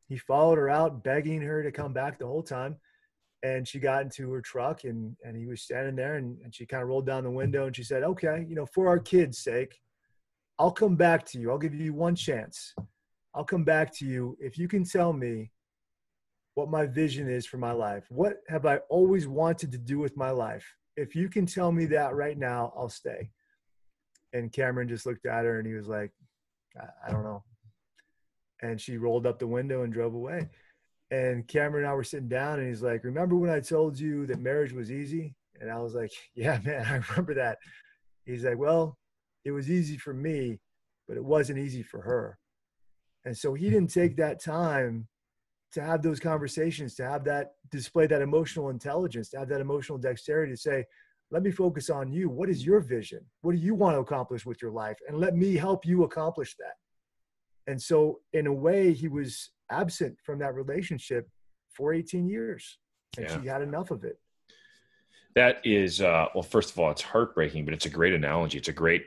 [0.09, 2.77] he followed her out begging her to come back the whole time.
[3.43, 6.65] And she got into her truck and and he was standing there and, and she
[6.65, 9.39] kind of rolled down the window and she said okay you know for our kids
[9.39, 9.79] sake
[10.59, 11.51] i'll come back to you.
[11.51, 12.75] I'll give you one chance.
[13.35, 15.51] I'll come back to you if you can tell me
[16.55, 18.05] what my vision is for my life.
[18.09, 20.65] What have i always wanted to do with my life?
[20.97, 23.31] If you can tell me that right now i'll stay.
[24.33, 26.13] And cameron just looked at her and he was like
[26.81, 27.43] i, I don't know
[28.65, 30.49] and she rolled up the window and drove away
[31.11, 34.27] and Cameron and I were sitting down, and he's like, "Remember when I told you
[34.27, 37.59] that marriage was easy?" And I was like, "Yeah, man, I remember that."
[38.25, 38.99] He's like, "Well,
[39.45, 40.61] it was easy for me,
[41.07, 42.39] but it wasn't easy for her."
[43.25, 45.09] And so he didn't take that time
[45.73, 49.99] to have those conversations, to have that display that emotional intelligence, to have that emotional
[49.99, 50.85] dexterity to say,
[51.31, 52.29] let me focus on you.
[52.29, 53.19] What is your vision?
[53.41, 54.99] What do you want to accomplish with your life?
[55.09, 56.75] And let me help you accomplish that.
[57.67, 61.29] And so, in a way, he was absent from that relationship
[61.73, 62.79] for 18 years
[63.17, 63.41] and yeah.
[63.41, 64.19] she had enough of it.
[65.35, 68.59] That is uh, well first of all it's heartbreaking but it's a great analogy.
[68.59, 69.07] It's a great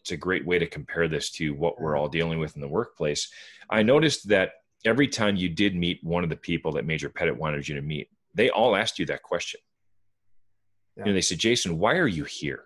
[0.00, 2.68] it's a great way to compare this to what we're all dealing with in the
[2.68, 3.30] workplace.
[3.68, 4.52] I noticed that
[4.84, 7.82] every time you did meet one of the people that major pettit wanted you to
[7.82, 9.60] meet they all asked you that question.
[10.96, 11.04] Yeah.
[11.04, 12.64] you know they said jason why are you here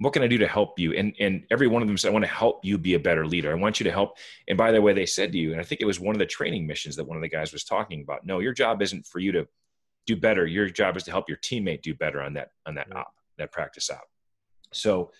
[0.00, 0.94] what can I do to help you?
[0.94, 3.26] And and every one of them said, I want to help you be a better
[3.26, 3.50] leader.
[3.50, 4.16] I want you to help.
[4.48, 6.18] And by the way, they said to you, and I think it was one of
[6.18, 8.24] the training missions that one of the guys was talking about.
[8.24, 9.46] No, your job isn't for you to
[10.06, 10.46] do better.
[10.46, 13.52] Your job is to help your teammate do better on that on that op, that
[13.52, 14.08] practice op.
[14.72, 15.12] So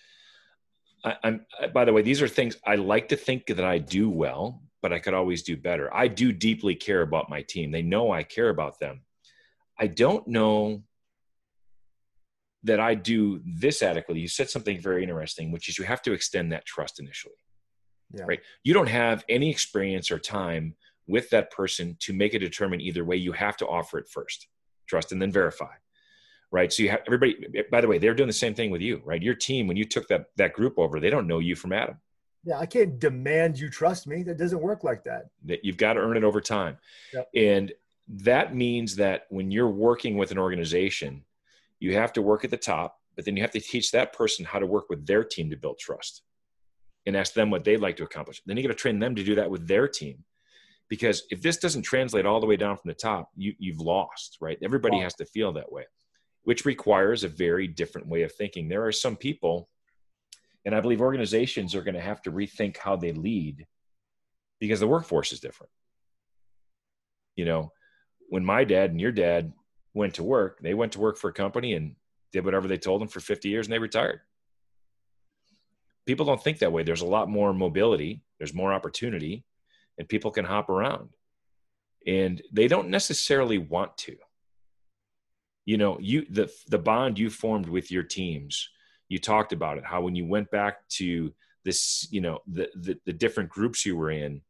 [1.03, 4.09] I, am by the way, these are things I like to think that I do
[4.09, 5.93] well, but I could always do better.
[5.93, 7.69] I do deeply care about my team.
[7.69, 9.01] They know I care about them.
[9.79, 10.83] I don't know
[12.63, 14.21] that I do this adequately.
[14.21, 17.35] You said something very interesting, which is you have to extend that trust initially.
[18.13, 18.25] Yeah.
[18.27, 18.39] Right.
[18.63, 20.75] You don't have any experience or time
[21.07, 23.15] with that person to make a determine either way.
[23.15, 24.47] You have to offer it first,
[24.85, 25.73] trust and then verify.
[26.51, 26.71] Right.
[26.71, 27.37] So you have everybody,
[27.71, 29.23] by the way, they're doing the same thing with you, right?
[29.23, 31.95] Your team, when you took that, that group over, they don't know you from Adam.
[32.43, 32.59] Yeah.
[32.59, 34.23] I can't demand you trust me.
[34.23, 35.27] That doesn't work like that.
[35.45, 36.77] That you've got to earn it over time.
[37.13, 37.29] Yep.
[37.33, 37.71] And
[38.09, 41.23] that means that when you're working with an organization,
[41.81, 44.45] you have to work at the top, but then you have to teach that person
[44.45, 46.21] how to work with their team to build trust
[47.05, 48.41] and ask them what they'd like to accomplish.
[48.45, 50.23] Then you got to train them to do that with their team
[50.91, 54.37] because if this doesn't translate all the way down from the top you, you've lost
[54.41, 55.03] right everybody wow.
[55.03, 55.85] has to feel that way
[56.43, 59.69] which requires a very different way of thinking there are some people
[60.65, 63.65] and i believe organizations are going to have to rethink how they lead
[64.59, 65.71] because the workforce is different
[67.35, 67.71] you know
[68.29, 69.53] when my dad and your dad
[69.93, 70.59] went to work.
[70.61, 71.95] They went to work for a company and
[72.31, 74.21] did whatever they told them for 50 years and they retired.
[76.05, 76.83] People don't think that way.
[76.83, 78.23] There's a lot more mobility.
[78.37, 79.43] There's more opportunity
[79.97, 81.09] and people can hop around.
[82.07, 84.15] And they don't necessarily want to.
[85.65, 88.67] You know you the the bond you formed with your teams
[89.09, 91.31] you talked about it how when you went back to
[91.63, 94.41] this you know the the, the different groups you were in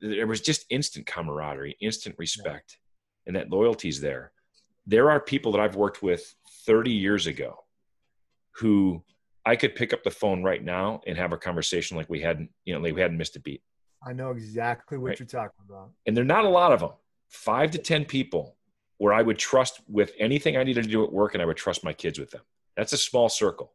[0.00, 2.78] there was just instant camaraderie instant respect.
[3.26, 4.32] And that loyalty's there
[4.86, 6.34] there are people that i've worked with
[6.66, 7.64] 30 years ago
[8.52, 9.02] who
[9.44, 12.50] i could pick up the phone right now and have a conversation like we hadn't
[12.64, 13.62] you know like we hadn't missed a beat
[14.06, 15.18] I know exactly what right.
[15.18, 15.90] you're talking about.
[16.06, 16.90] And they're not a lot of them.
[17.28, 18.56] Five to 10 people
[18.98, 21.56] where I would trust with anything I needed to do at work and I would
[21.56, 22.42] trust my kids with them.
[22.76, 23.72] That's a small circle.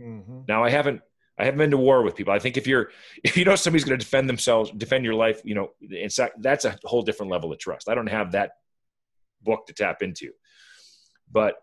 [0.00, 0.42] Mm-hmm.
[0.48, 1.02] Now I haven't
[1.36, 2.32] I haven't been to war with people.
[2.32, 2.90] I think if you're
[3.24, 5.72] if you know somebody's going to defend themselves, defend your life, you know,
[6.38, 7.88] that's a whole different level of trust.
[7.88, 8.52] I don't have that
[9.44, 10.32] book to tap into,
[11.30, 11.56] but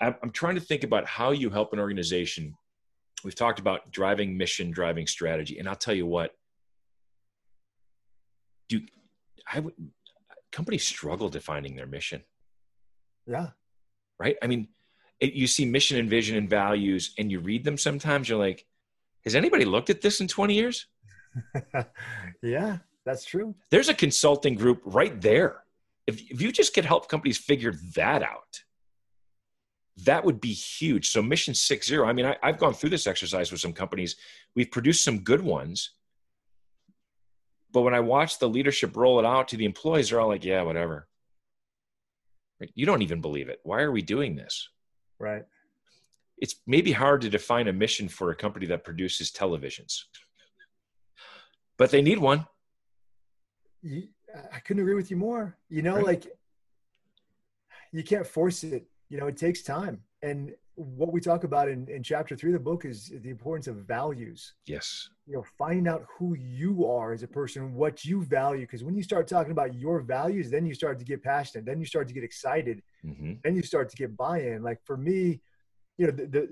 [0.00, 2.54] I'm, I'm trying to think about how you help an organization.
[3.24, 6.32] We've talked about driving mission, driving strategy, and I'll tell you what,
[8.68, 8.80] do
[9.52, 9.74] I would
[10.54, 12.22] companies struggle defining their mission.
[13.26, 13.48] Yeah.
[14.20, 14.36] Right.
[14.40, 14.68] I mean,
[15.18, 17.76] it, you see mission and vision and values, and you read them.
[17.76, 18.64] Sometimes you're like,
[19.24, 20.86] has anybody looked at this in 20 years?
[22.42, 23.54] yeah, that's true.
[23.70, 25.63] There's a consulting group right there.
[26.06, 28.62] If, if you just could help companies figure that out,
[30.04, 31.10] that would be huge.
[31.10, 32.06] So Mission Six Zero.
[32.06, 34.16] I mean, I, I've gone through this exercise with some companies.
[34.54, 35.90] We've produced some good ones
[37.74, 40.44] but when I watch the leadership roll it out to the employees, they're all like,
[40.44, 41.08] yeah, whatever.
[42.74, 43.58] You don't even believe it.
[43.64, 44.68] Why are we doing this?
[45.18, 45.42] Right.
[46.38, 50.02] It's maybe hard to define a mission for a company that produces televisions,
[51.76, 52.46] but they need one.
[54.52, 55.56] I couldn't agree with you more.
[55.68, 56.04] You know, right.
[56.04, 56.26] like
[57.92, 58.86] you can't force it.
[59.08, 60.00] You know, it takes time.
[60.22, 63.68] And what we talk about in, in chapter three of the book is the importance
[63.68, 64.54] of values.
[64.66, 65.08] Yes.
[65.26, 68.62] You know, finding out who you are as a person, what you value.
[68.62, 71.64] Because when you start talking about your values, then you start to get passionate.
[71.64, 72.82] Then you start to get excited.
[73.04, 73.34] Mm-hmm.
[73.44, 74.62] Then you start to get buy-in.
[74.62, 75.40] Like for me,
[75.96, 76.48] you know, the the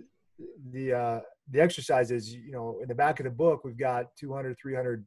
[0.72, 4.56] the, uh, the exercises, you know, in the back of the book, we've got 200,
[4.58, 5.04] 300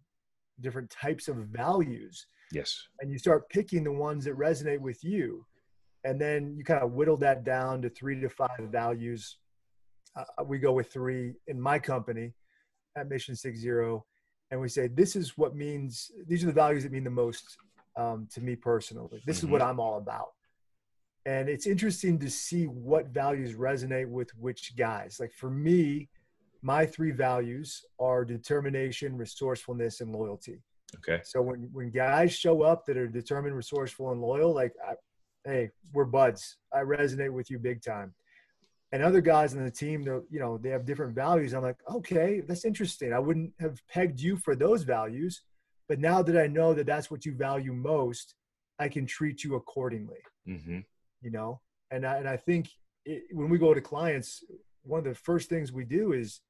[0.61, 2.27] different types of values.
[2.51, 2.81] Yes.
[2.99, 5.45] And you start picking the ones that resonate with you
[6.05, 9.37] and then you kind of whittle that down to three to five values.
[10.15, 12.31] Uh, we go with three in my company
[12.95, 14.05] at Mission Six Zero,
[14.51, 16.11] and we say this is what means.
[16.27, 17.57] These are the values that mean the most
[17.97, 19.21] um, to me personally.
[19.25, 19.47] This mm-hmm.
[19.47, 20.29] is what I'm all about.
[21.25, 25.17] And it's interesting to see what values resonate with which guys.
[25.19, 26.07] Like for me,
[26.65, 30.63] my three values are determination, resourcefulness, and loyalty.
[30.95, 31.21] Okay.
[31.23, 34.93] So when when guys show up that are determined, resourceful, and loyal, like I,
[35.47, 36.57] hey, we're buds.
[36.73, 38.15] I resonate with you big time.
[38.91, 41.53] And other guys on the team, you know, they have different values.
[41.53, 43.13] I'm like, okay, that's interesting.
[43.13, 45.43] I wouldn't have pegged you for those values,
[45.87, 48.33] but now that I know that that's what you value most,
[48.79, 50.23] I can treat you accordingly.
[50.47, 50.79] Mm-hmm.
[51.21, 52.69] You know, and I, and I think
[53.05, 54.43] it, when we go to clients,
[54.81, 56.41] one of the first things we do is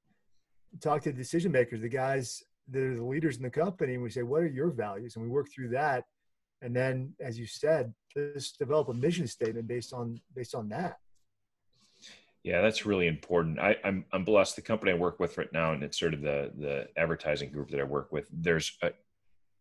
[0.81, 4.03] talk to the decision makers, the guys that are the leaders in the company, and
[4.03, 5.15] we say, what are your values?
[5.15, 6.05] And we work through that.
[6.61, 10.97] And then as you said just develop a mission statement based on based on that.
[12.43, 13.59] Yeah that's really important.
[13.59, 14.55] I, I'm, I'm blessed.
[14.55, 17.69] The company i work with right now and it's sort of the the advertising group
[17.71, 18.91] that i work with there's a,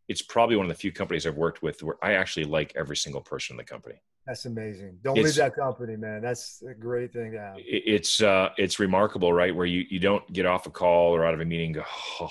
[0.08, 2.96] it's probably one of the few companies i've worked with where i actually like every
[2.96, 4.98] single person in the company that's amazing.
[5.02, 6.22] Don't it's, leave that company man.
[6.22, 7.54] That's a great thing to have.
[7.58, 9.54] It's uh it's remarkable right?
[9.54, 11.82] Where you you don't get off a call or out of a meeting go
[12.20, 12.30] oh,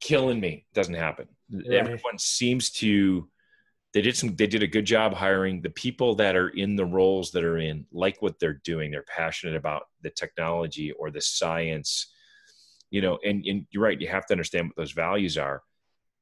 [0.00, 0.66] killing me.
[0.74, 1.28] Doesn't happen.
[1.50, 1.72] Right.
[1.72, 3.28] everyone seems to
[3.94, 6.84] they did some they did a good job hiring the people that are in the
[6.84, 11.20] roles that are in like what they're doing they're passionate about the technology or the
[11.20, 12.10] science.
[12.90, 15.62] You know and, and you're right you have to understand what those values are.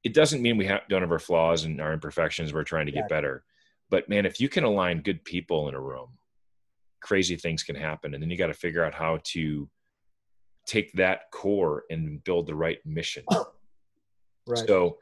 [0.05, 2.92] It doesn't mean we have, don't have our flaws and our imperfections we're trying to
[2.92, 3.44] get better
[3.92, 6.09] but man if you can align good people in a room
[7.02, 8.14] crazy things can happen.
[8.14, 9.68] And then you got to figure out how to
[10.66, 13.24] take that core and build the right mission.
[14.44, 14.66] Right.
[14.66, 14.98] So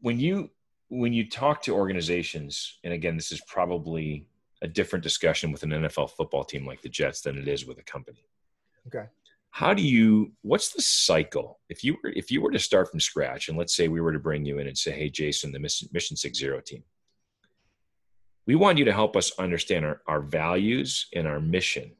[0.00, 0.50] when you
[0.88, 4.26] when you talk to organizations, and again, this is probably
[4.60, 7.78] a different discussion with an NFL football team like the Jets than it is with
[7.78, 8.26] a company.
[8.88, 9.04] Okay.
[9.52, 11.60] how do you what's the cycle?
[11.68, 14.12] If you were if you were to start from scratch and let's say we were
[14.12, 16.82] to bring you in and say hey jason the mission, mission 60 team
[18.46, 21.92] we want you to help us understand our, our values and our mission.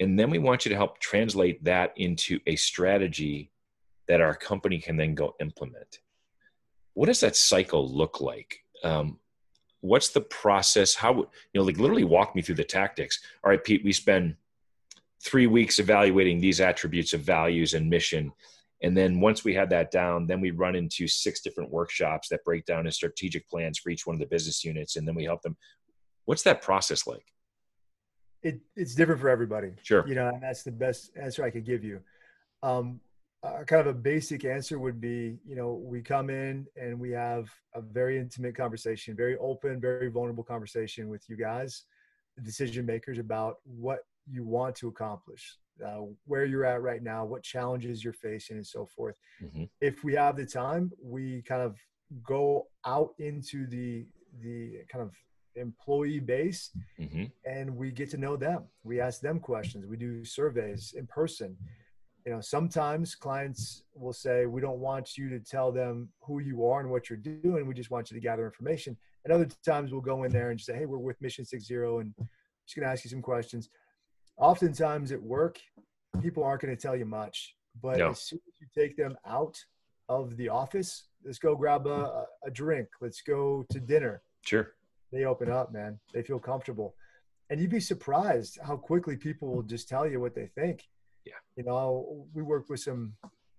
[0.00, 3.52] And then we want you to help translate that into a strategy
[4.08, 6.00] that our company can then go implement.
[6.94, 8.60] What does that cycle look like?
[8.82, 9.18] Um,
[9.80, 10.94] what's the process?
[10.94, 13.20] How you know like literally walk me through the tactics.
[13.44, 14.36] All right pete we spend
[15.22, 18.32] three weeks evaluating these attributes of values and mission.
[18.82, 22.44] And then once we had that down, then we run into six different workshops that
[22.44, 24.96] break down in strategic plans for each one of the business units.
[24.96, 25.56] And then we help them.
[26.24, 27.24] What's that process like?
[28.42, 29.70] It, it's different for everybody.
[29.82, 30.06] Sure.
[30.06, 32.00] You know, and that's the best answer I could give you.
[32.64, 33.00] Um,
[33.44, 37.10] uh, kind of a basic answer would be, you know, we come in and we
[37.10, 41.84] have a very intimate conversation, very open, very vulnerable conversation with you guys,
[42.36, 47.24] the decision makers about what you want to accomplish, uh, where you're at right now,
[47.24, 49.16] what challenges you're facing, and so forth.
[49.42, 49.64] Mm-hmm.
[49.80, 51.76] If we have the time, we kind of
[52.22, 54.06] go out into the
[54.40, 55.14] the kind of
[55.56, 57.24] employee base mm-hmm.
[57.44, 61.54] and we get to know them we ask them questions we do surveys in person
[62.24, 66.64] you know sometimes clients will say we don't want you to tell them who you
[66.66, 69.92] are and what you're doing we just want you to gather information and other times
[69.92, 72.14] we'll go in there and say hey we're with mission 60 and
[72.66, 73.68] just going to ask you some questions
[74.42, 75.60] oftentimes at work,
[76.20, 77.54] people aren't going to tell you much.
[77.80, 78.10] But no.
[78.10, 79.56] as soon as you take them out
[80.08, 82.88] of the office, let's go grab a, a drink.
[83.00, 84.20] Let's go to dinner.
[84.44, 84.72] Sure.
[85.12, 85.98] They open up, man.
[86.12, 86.94] They feel comfortable.
[87.50, 90.88] And you'd be surprised how quickly people will just tell you what they think.
[91.24, 91.34] Yeah.
[91.56, 93.14] You know, we worked with some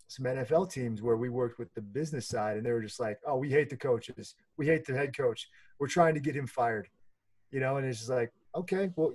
[0.09, 3.17] some NFL teams where we worked with the business side and they were just like,
[3.25, 4.35] oh, we hate the coaches.
[4.57, 5.47] We hate the head coach.
[5.79, 6.87] We're trying to get him fired.
[7.51, 9.13] You know, and it's just like, okay, well,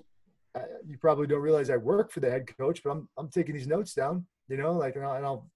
[0.86, 3.66] you probably don't realize I work for the head coach, but I'm I'm taking these
[3.66, 5.50] notes down, you know, like and I'll, and I'll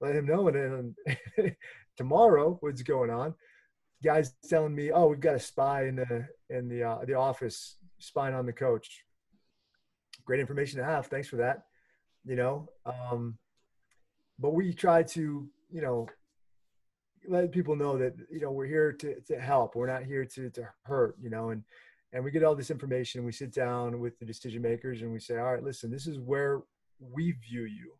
[0.00, 0.48] let him know.
[0.48, 0.94] And
[1.36, 1.56] then
[1.96, 3.34] tomorrow, what's going on?
[4.02, 7.76] Guys telling me, oh, we've got a spy in the in the uh, the office
[7.98, 9.04] spying on the coach.
[10.24, 11.06] Great information to have.
[11.06, 11.62] Thanks for that.
[12.24, 13.38] You know, um,
[14.38, 16.08] but we try to, you know,
[17.28, 19.76] let people know that you know we're here to to help.
[19.76, 21.16] We're not here to to hurt.
[21.20, 21.62] You know, and
[22.12, 25.12] and we get all this information and we sit down with the decision makers and
[25.12, 26.62] we say all right listen this is where
[27.10, 27.92] we view you.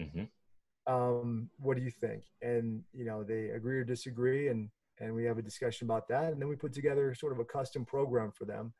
[0.00, 0.92] Mm-hmm.
[0.92, 2.24] um, what do you think?
[2.42, 6.32] And you know they agree or disagree and and we have a discussion about that
[6.32, 8.72] and then we put together sort of a custom program for them.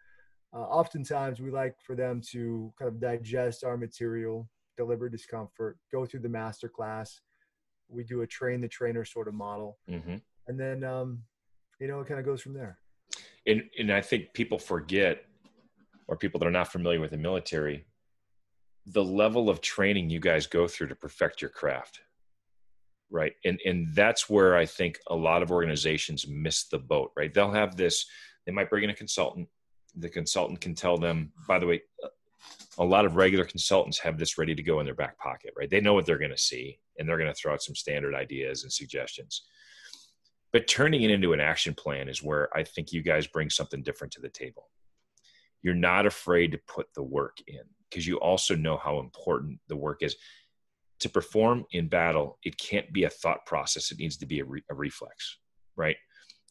[0.53, 6.07] Uh, oftentimes we like for them to kind of digest our material Deliberate Discomfort go
[6.07, 7.21] through the master class.
[7.89, 9.79] We do a train the trainer sort of model.
[9.89, 10.17] Mm-hmm.
[10.47, 11.23] and then um,
[11.81, 12.79] you know it kind of goes from there
[13.47, 15.25] and and I think people forget,
[16.09, 17.87] or people that are not familiar with the military,
[18.87, 22.01] the level of training you guys go through to perfect your craft,
[23.11, 23.33] right?
[23.45, 27.33] And and that's where I think a lot of organizations miss the boat, right?
[27.33, 28.07] They'll have this.
[28.47, 29.49] They might bring in a consultant.
[29.97, 31.83] The consultant can tell them, by the way,
[32.79, 35.69] a lot of regular consultants have this ready to go in their back pocket, right?
[35.69, 38.15] They know what they're going to see, and they're going to throw out some standard
[38.15, 39.43] ideas and suggestions
[40.53, 43.83] but turning it into an action plan is where I think you guys bring something
[43.83, 44.69] different to the table.
[45.63, 49.77] You're not afraid to put the work in because you also know how important the
[49.77, 50.17] work is.
[51.01, 54.45] To perform in battle, it can't be a thought process, it needs to be a,
[54.45, 55.39] re- a reflex,
[55.77, 55.97] right?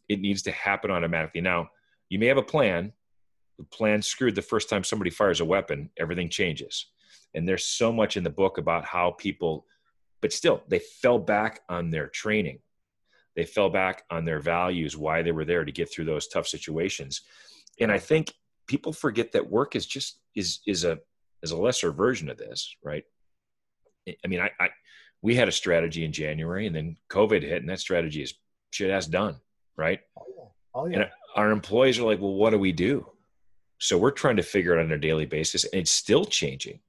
[0.07, 1.41] It needs to happen automatically.
[1.41, 1.67] Now,
[2.09, 2.93] you may have a plan.
[3.57, 6.87] The plan screwed the first time somebody fires a weapon, everything changes.
[7.35, 9.65] And there's so much in the book about how people,
[10.21, 12.59] but still, they fell back on their training
[13.39, 16.45] they fell back on their values, why they were there to get through those tough
[16.45, 17.21] situations.
[17.79, 18.33] And I think
[18.67, 20.99] people forget that work is just is is a
[21.41, 23.05] is a lesser version of this, right?
[24.05, 24.71] I mean, I, I
[25.21, 28.33] we had a strategy in January, and then COVID hit, and that strategy is
[28.71, 29.37] shit ass done,
[29.77, 30.01] right?
[30.17, 30.43] Oh yeah.
[30.75, 30.95] Oh yeah.
[30.95, 33.09] And our employees are like, well, what do we do?
[33.77, 36.81] So we're trying to figure it out on a daily basis, and it's still changing.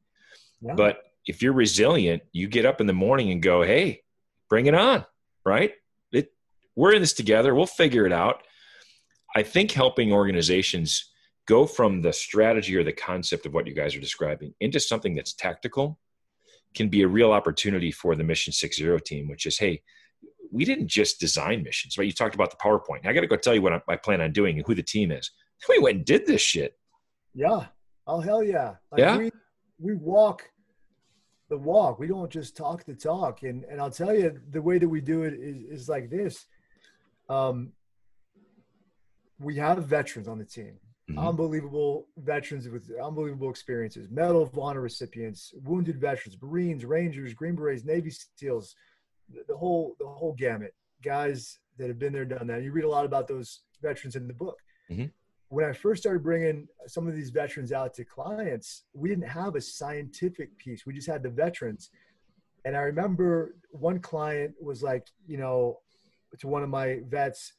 [0.61, 0.75] Yeah.
[0.75, 4.03] But if you're resilient, you get up in the morning and go, hey,
[4.49, 5.07] bring it on,
[5.45, 5.75] right?
[6.81, 7.55] We're in this together.
[7.55, 8.43] We'll figure it out.
[9.37, 11.11] I think helping organizations
[11.47, 15.15] go from the strategy or the concept of what you guys are describing into something
[15.15, 15.99] that's tactical
[16.75, 19.83] can be a real opportunity for the Mission 60 team, which is, hey,
[20.51, 22.07] we didn't just design missions, right?
[22.07, 23.07] You talked about the PowerPoint.
[23.07, 25.13] I got to go tell you what I plan on doing and who the team
[25.13, 25.31] is.
[25.69, 26.79] We went and did this shit.
[27.35, 27.67] Yeah.
[28.07, 28.77] Oh, hell yeah.
[28.91, 29.19] Like yeah.
[29.19, 29.31] We,
[29.79, 30.45] we walk
[31.51, 31.99] the walk.
[31.99, 33.43] We don't just talk the talk.
[33.43, 36.47] And, and I'll tell you, the way that we do it is, is like this
[37.31, 37.73] um,
[39.39, 40.79] we have veterans on the team.
[41.11, 41.19] mm-hmm.
[41.19, 47.85] unbelievable veterans with unbelievable experiences, Medal of Honor recipients, wounded veterans, Marines, Rangers, Green Berets,
[47.85, 48.75] Navy SEALs,
[49.33, 50.75] the, the whole the whole gamut.
[51.03, 52.63] Guys that have been there, done that.
[52.63, 54.59] You read a lot about those veterans in the book.
[54.91, 55.07] Mm-hmm.
[55.49, 59.57] When I first started bringing some of these veterans out to clients, we didn't have
[59.57, 60.87] a scientific piece.
[60.87, 61.91] We just had the veterans.
[62.65, 65.79] And I remember one client was like, you know,
[66.39, 67.53] to one of my vets,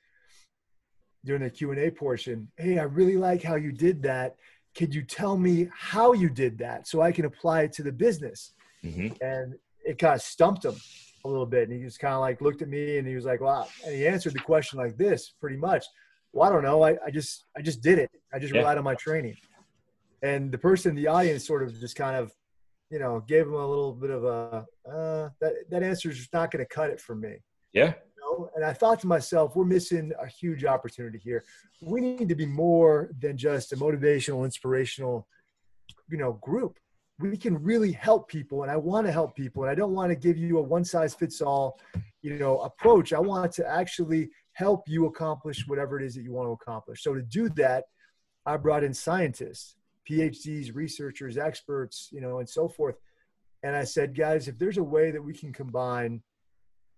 [1.25, 4.35] during the q&a portion hey i really like how you did that.
[4.73, 7.91] Could you tell me how you did that so i can apply it to the
[7.91, 8.53] business?
[8.83, 9.13] Mm-hmm.
[9.21, 9.53] and
[9.85, 10.75] it kind of stumped him
[11.23, 13.25] a little bit and he just kind of like looked at me and he was
[13.25, 15.85] like wow and he answered the question like this pretty much
[16.33, 16.81] well i don't know.
[16.83, 18.09] I, I just i just did it.
[18.33, 18.61] I just yeah.
[18.61, 19.35] relied on my training.
[20.23, 22.31] And the person in the audience sort of just kind of
[22.89, 26.49] you know gave him a little bit of a uh, that that answer is not
[26.49, 27.35] going to cut it for me.
[27.73, 27.93] Yeah
[28.55, 31.43] and I thought to myself, we're missing a huge opportunity here.
[31.81, 35.27] We need to be more than just a motivational, inspirational,
[36.09, 36.77] you know, group.
[37.19, 40.09] We can really help people, and I want to help people, and I don't want
[40.09, 41.79] to give you a one size fits all,
[42.21, 43.13] you know, approach.
[43.13, 47.03] I want to actually help you accomplish whatever it is that you want to accomplish.
[47.03, 47.85] So to do that,
[48.45, 49.75] I brought in scientists,
[50.09, 52.95] PhDs, researchers, experts, you know, and so forth.
[53.63, 56.23] And I said, guys, if there's a way that we can combine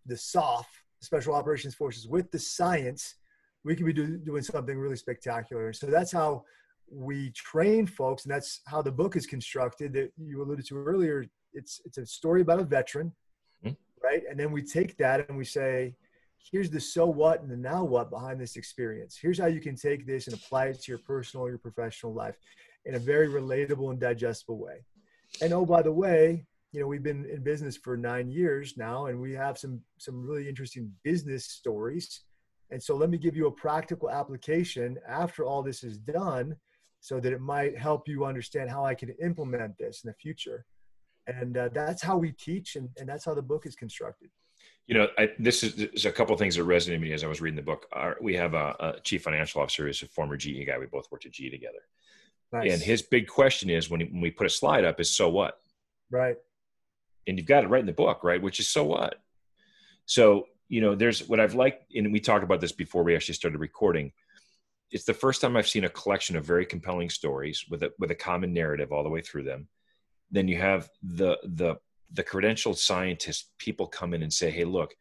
[0.05, 3.15] the soft special operations forces with the science,
[3.63, 5.73] we can be do, doing something really spectacular.
[5.73, 6.43] So that's how
[6.91, 11.25] we train folks, and that's how the book is constructed that you alluded to earlier.
[11.53, 13.11] It's it's a story about a veteran,
[13.65, 13.73] mm-hmm.
[14.03, 14.23] right?
[14.29, 15.95] And then we take that and we say,
[16.51, 19.17] here's the so what and the now what behind this experience.
[19.19, 22.37] Here's how you can take this and apply it to your personal your professional life
[22.85, 24.83] in a very relatable and digestible way.
[25.41, 29.05] And oh, by the way, you know we've been in business for nine years now
[29.05, 32.21] and we have some some really interesting business stories.
[32.71, 36.55] And so let me give you a practical application after all this is done
[36.99, 40.65] so that it might help you understand how i can implement this in the future.
[41.27, 44.29] And uh, that's how we teach and, and that's how the book is constructed.
[44.87, 47.27] You know I, this is there's a couple things that resonated with me as i
[47.27, 47.85] was reading the book.
[47.93, 50.79] Our, we have a, a, chief financial officer who's a former GE guy.
[50.79, 51.83] We both worked at GE together.
[52.51, 52.73] Nice.
[52.73, 55.27] and his big question is when, he, when we put a slide up is so
[55.27, 55.59] what?
[56.11, 56.37] Right
[57.27, 58.41] and you've got it right in the book, right?
[58.41, 59.15] Which is so what?
[60.05, 63.35] So, you know, there's what I've liked, and we talked about this before we actually
[63.35, 64.11] started recording.
[64.91, 68.11] It's the first time I've seen a collection of very compelling stories with a with
[68.11, 69.67] a common narrative all the way through them.
[70.31, 71.75] Then you have the the
[72.13, 74.95] the credentialed scientists, people come in and say, Hey, look,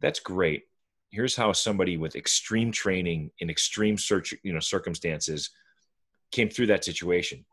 [0.00, 0.64] that's great.
[1.10, 5.50] Here's how somebody with extreme training in extreme search, you know, circumstances
[6.32, 7.44] came through that situation.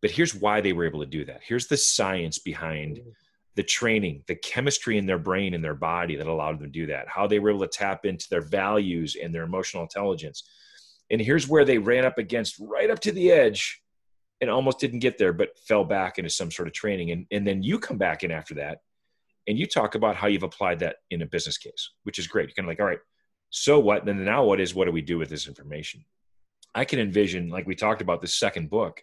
[0.00, 1.40] But here's why they were able to do that.
[1.42, 3.10] Here's the science behind mm-hmm.
[3.58, 6.86] The training, the chemistry in their brain and their body that allowed them to do
[6.86, 10.48] that, how they were able to tap into their values and their emotional intelligence.
[11.10, 13.82] And here's where they ran up against right up to the edge
[14.40, 17.10] and almost didn't get there, but fell back into some sort of training.
[17.10, 18.78] And, and then you come back in after that
[19.48, 22.48] and you talk about how you've applied that in a business case, which is great.
[22.48, 23.00] You're kind of like, all right,
[23.50, 24.04] so what?
[24.04, 26.04] Then now what is what do we do with this information?
[26.76, 29.02] I can envision, like we talked about the second book,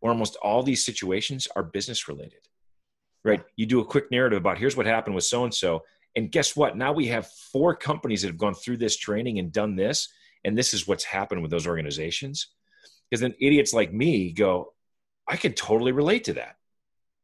[0.00, 2.47] where almost all these situations are business related
[3.28, 3.44] right?
[3.56, 5.82] You do a quick narrative about here's what happened with so and so.
[6.16, 6.76] And guess what?
[6.76, 10.08] Now we have four companies that have gone through this training and done this.
[10.44, 12.48] And this is what's happened with those organizations.
[13.08, 14.72] Because then idiots like me go,
[15.26, 16.56] I can totally relate to that.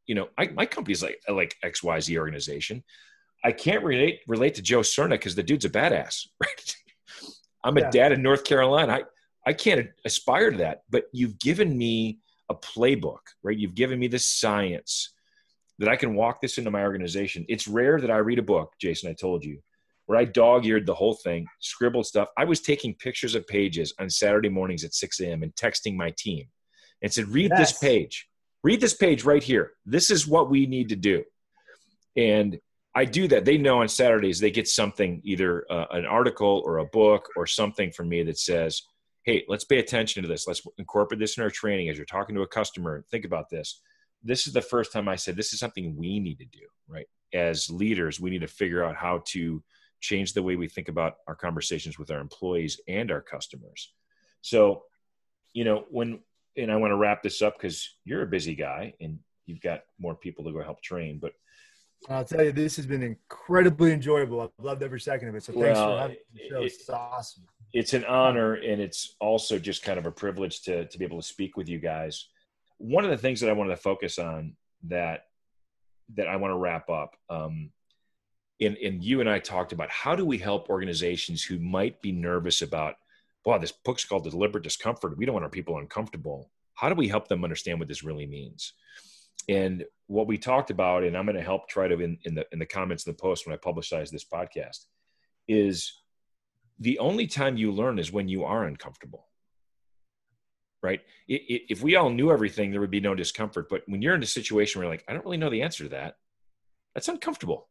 [0.05, 2.83] You know, I, my company's like like XYZ organization.
[3.43, 6.75] I can't relate relate to Joe Serna because the dude's a badass, right?
[7.63, 7.87] I'm yeah.
[7.87, 8.93] a dad in North Carolina.
[8.93, 9.03] I,
[9.47, 13.57] I can't aspire to that, but you've given me a playbook, right?
[13.57, 15.14] You've given me the science
[15.79, 17.45] that I can walk this into my organization.
[17.49, 19.59] It's rare that I read a book, Jason, I told you,
[20.05, 22.29] where I dog eared the whole thing, scribbled stuff.
[22.37, 25.43] I was taking pictures of pages on Saturday mornings at 6 a.m.
[25.43, 26.45] and texting my team
[27.01, 27.71] and said, read yes.
[27.71, 28.27] this page.
[28.63, 29.73] Read this page right here.
[29.85, 31.23] This is what we need to do.
[32.15, 32.57] And
[32.95, 33.43] I do that.
[33.43, 37.45] They know on Saturdays they get something, either uh, an article or a book or
[37.45, 38.81] something from me that says,
[39.23, 40.47] hey, let's pay attention to this.
[40.47, 43.03] Let's incorporate this in our training as you're talking to a customer.
[43.11, 43.81] Think about this
[44.25, 47.05] this is the first time I said this is something we need to do, right?
[47.31, 49.63] As leaders, we need to figure out how to
[50.01, 53.93] change the way we think about our conversations with our employees and our customers.
[54.41, 54.83] So,
[55.53, 56.19] you know, when,
[56.57, 59.81] and I want to wrap this up because you're a busy guy and you've got
[59.99, 61.33] more people to go help train, but
[62.09, 64.41] I'll tell you, this has been incredibly enjoyable.
[64.41, 65.43] I've loved every second of it.
[65.43, 66.61] So thanks well, for having the show.
[66.63, 67.43] It's awesome.
[67.73, 71.19] It's an honor, and it's also just kind of a privilege to to be able
[71.19, 72.27] to speak with you guys
[72.77, 75.25] one of the things that I wanted to focus on that
[76.15, 77.15] that I want to wrap up.
[77.29, 77.71] Um,
[78.61, 82.61] and, you and I talked about how do we help organizations who might be nervous
[82.61, 82.95] about
[83.45, 85.17] wow, this book's called Deliberate Discomfort.
[85.17, 86.49] We don't want our people uncomfortable.
[86.73, 88.73] How do we help them understand what this really means?
[89.47, 92.45] And what we talked about, and I'm going to help try to in, in the
[92.51, 94.85] in the comments in the post when I publicize this podcast,
[95.47, 95.93] is
[96.79, 99.27] the only time you learn is when you are uncomfortable.
[100.85, 101.01] Right?
[101.27, 103.69] If we all knew everything, there would be no discomfort.
[103.69, 105.83] But when you're in a situation where you're like, I don't really know the answer
[105.85, 106.17] to that,
[106.93, 107.67] that's uncomfortable,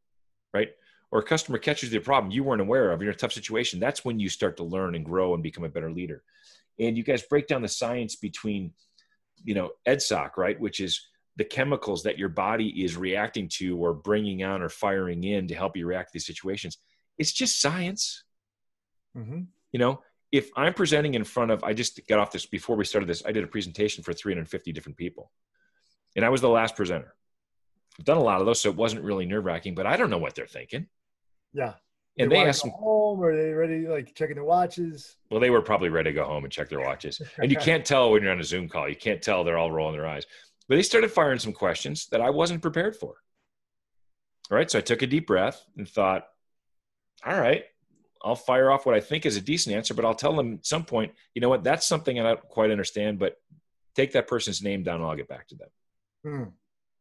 [0.53, 0.71] right?
[1.12, 3.79] Or a customer catches the problem you weren't aware of, you're in a tough situation.
[3.79, 6.25] That's when you start to learn and grow and become a better leader.
[6.81, 8.73] And you guys break down the science between,
[9.45, 11.01] you know, EDSOC, right, which is
[11.37, 15.55] the chemicals that your body is reacting to or bringing on or firing in to
[15.55, 16.79] help you react to these situations.
[17.17, 18.25] It's just science.
[19.17, 19.43] Mm-hmm.
[19.71, 20.03] You know,
[20.35, 23.22] if I'm presenting in front of, I just got off this before we started this,
[23.24, 25.30] I did a presentation for 350 different people.
[26.16, 27.14] And I was the last presenter.
[27.97, 30.11] I've done a lot of those, so it wasn't really nerve wracking, but I don't
[30.11, 30.89] know what they're thinking.
[31.53, 31.74] Yeah.
[32.18, 35.14] And they, they asked them home, or they ready like checking their watches?
[35.30, 37.22] Well, they were probably ready to go home and check their watches.
[37.39, 38.89] and you can't tell when you're on a Zoom call.
[38.89, 40.26] You can't tell they're all rolling their eyes.
[40.68, 43.14] But they started firing some questions that I wasn't prepared for.
[44.51, 44.68] All right.
[44.68, 46.26] So I took a deep breath and thought,
[47.24, 47.62] all right,
[48.25, 50.66] I'll fire off what I think is a decent answer, but I'll tell them at
[50.66, 53.37] some point, you know what, that's something I don't quite understand, but
[53.95, 55.68] take that person's name down and I'll get back to them.
[56.25, 56.45] Hmm.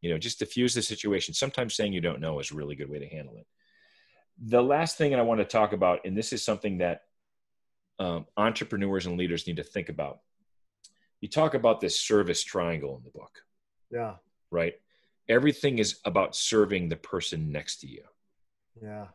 [0.02, 1.34] You know, just diffuse the situation.
[1.34, 3.48] Sometimes saying you don't know is a really good way to handle it.
[4.38, 7.04] The last thing that I want to talk about, and this is something that
[8.00, 10.20] um, entrepreneurs and leaders need to think about.
[11.22, 13.44] You talk about this service triangle in the book.
[13.90, 14.16] Yeah.
[14.52, 14.74] Right.
[15.30, 18.04] Everything is about serving the person next to you.
[18.82, 19.06] Yeah.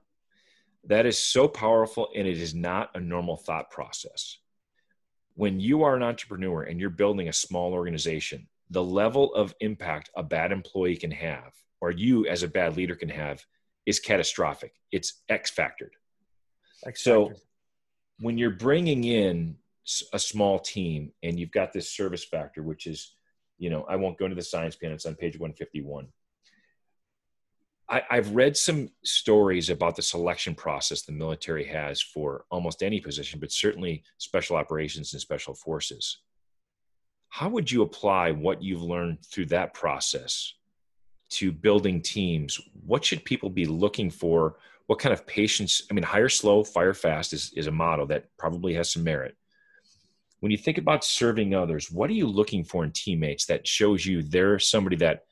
[0.84, 4.38] That is so powerful, and it is not a normal thought process.
[5.34, 10.10] When you are an entrepreneur and you're building a small organization, the level of impact
[10.16, 13.44] a bad employee can have, or you as a bad leader can have,
[13.86, 14.72] is catastrophic.
[14.92, 15.92] It's X factored.
[16.94, 17.32] So
[18.20, 19.56] when you're bringing in
[20.12, 23.14] a small team and you've got this service factor, which is,
[23.58, 26.08] you know, I won't go into the science pan, it's on page 151.
[27.90, 33.00] I, have read some stories about the selection process the military has for almost any
[33.00, 36.18] position, but certainly special operations and special forces.
[37.30, 40.52] How would you apply what you've learned through that process
[41.30, 42.60] to building teams?
[42.84, 44.56] What should people be looking for?
[44.86, 45.82] What kind of patience?
[45.90, 49.34] I mean, hire slow, fire fast is, is a model that probably has some merit.
[50.40, 54.04] When you think about serving others, what are you looking for in teammates that shows
[54.04, 55.24] you they're somebody that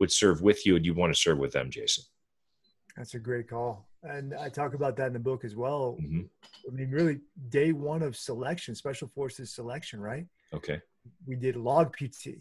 [0.00, 2.04] would serve with you and you want to serve with them, Jason.
[2.96, 3.88] That's a great call.
[4.02, 5.96] And I talk about that in the book as well.
[6.02, 6.22] Mm-hmm.
[6.68, 10.26] I mean, really, day one of selection, special forces selection, right?
[10.52, 10.80] Okay.
[11.26, 12.40] We did log PT,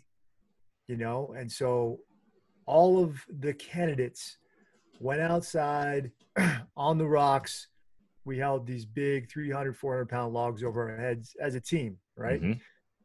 [0.88, 2.00] you know, and so
[2.66, 4.38] all of the candidates
[5.00, 6.12] went outside
[6.78, 7.68] on the rocks.
[8.26, 12.42] We held these big 300, 400 pound logs over our heads as a team, right?
[12.42, 12.60] Mm-hmm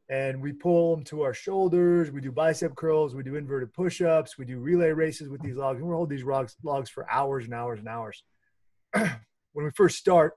[0.09, 2.11] and we pull them to our shoulders.
[2.11, 3.15] We do bicep curls.
[3.15, 4.39] We do inverted push-ups.
[4.39, 7.45] We do relay races with these logs, and we hold these logs, logs for hours
[7.45, 8.23] and hours and hours.
[8.93, 10.35] when we first start,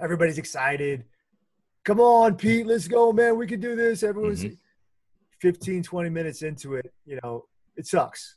[0.00, 1.04] everybody's excited.
[1.84, 3.36] Come on, Pete, let's go, man.
[3.36, 4.02] We can do this.
[4.02, 4.54] Everyone's mm-hmm.
[5.40, 6.92] 15, 20 minutes into it.
[7.06, 7.44] You know,
[7.76, 8.36] it sucks,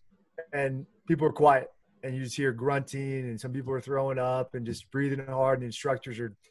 [0.53, 1.67] and people are quiet,
[2.03, 5.59] and you just hear grunting, and some people are throwing up and just breathing hard,
[5.59, 6.35] and the instructors are–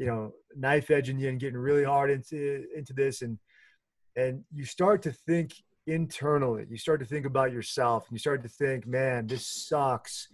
[0.00, 3.22] you know knife edging you and getting really hard into into this.
[3.22, 3.38] And
[4.16, 5.52] and you start to think
[5.86, 6.66] internally.
[6.68, 10.28] You start to think about yourself and you start to think man this sucks.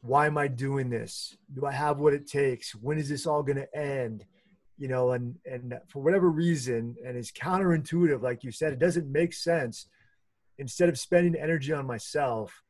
[0.00, 1.36] Why am i doing this?
[1.54, 2.74] Do i have what it takes?
[2.74, 4.24] When is this all going to end?
[4.76, 9.10] You know and and for whatever reason and it's counterintuitive like you said it doesn't
[9.10, 9.86] make sense.
[10.58, 12.62] Instead of spending energy on myself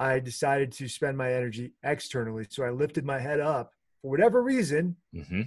[0.00, 2.46] i decided to spend my energy externally.
[2.48, 5.42] So i lifted my head up for whatever reason, mm-hmm.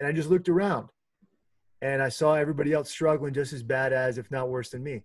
[0.00, 0.88] And I just looked around
[1.82, 5.04] and I saw everybody else struggling just as bad as, if not worse than me.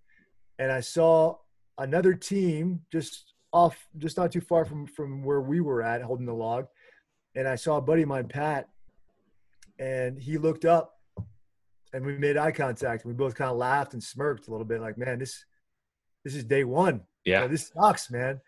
[0.57, 1.37] And I saw
[1.77, 6.25] another team just off, just not too far from from where we were at, holding
[6.25, 6.67] the log.
[7.35, 8.69] And I saw a buddy of mine, Pat,
[9.77, 10.93] and he looked up,
[11.93, 13.03] and we made eye contact.
[13.03, 15.43] And we both kind of laughed and smirked a little bit, like, "Man, this
[16.23, 17.01] this is day one.
[17.25, 18.39] Yeah, you know, this sucks, man."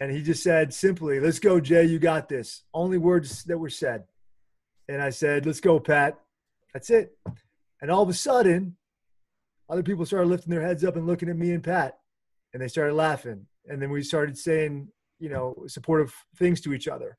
[0.00, 1.84] And he just said simply, Let's go, Jay.
[1.84, 2.62] You got this.
[2.72, 4.04] Only words that were said.
[4.88, 6.18] And I said, Let's go, Pat.
[6.72, 7.16] That's it.
[7.80, 8.76] And all of a sudden,
[9.68, 11.98] other people started lifting their heads up and looking at me and Pat.
[12.52, 13.46] And they started laughing.
[13.66, 17.16] And then we started saying, you know, supportive things to each other.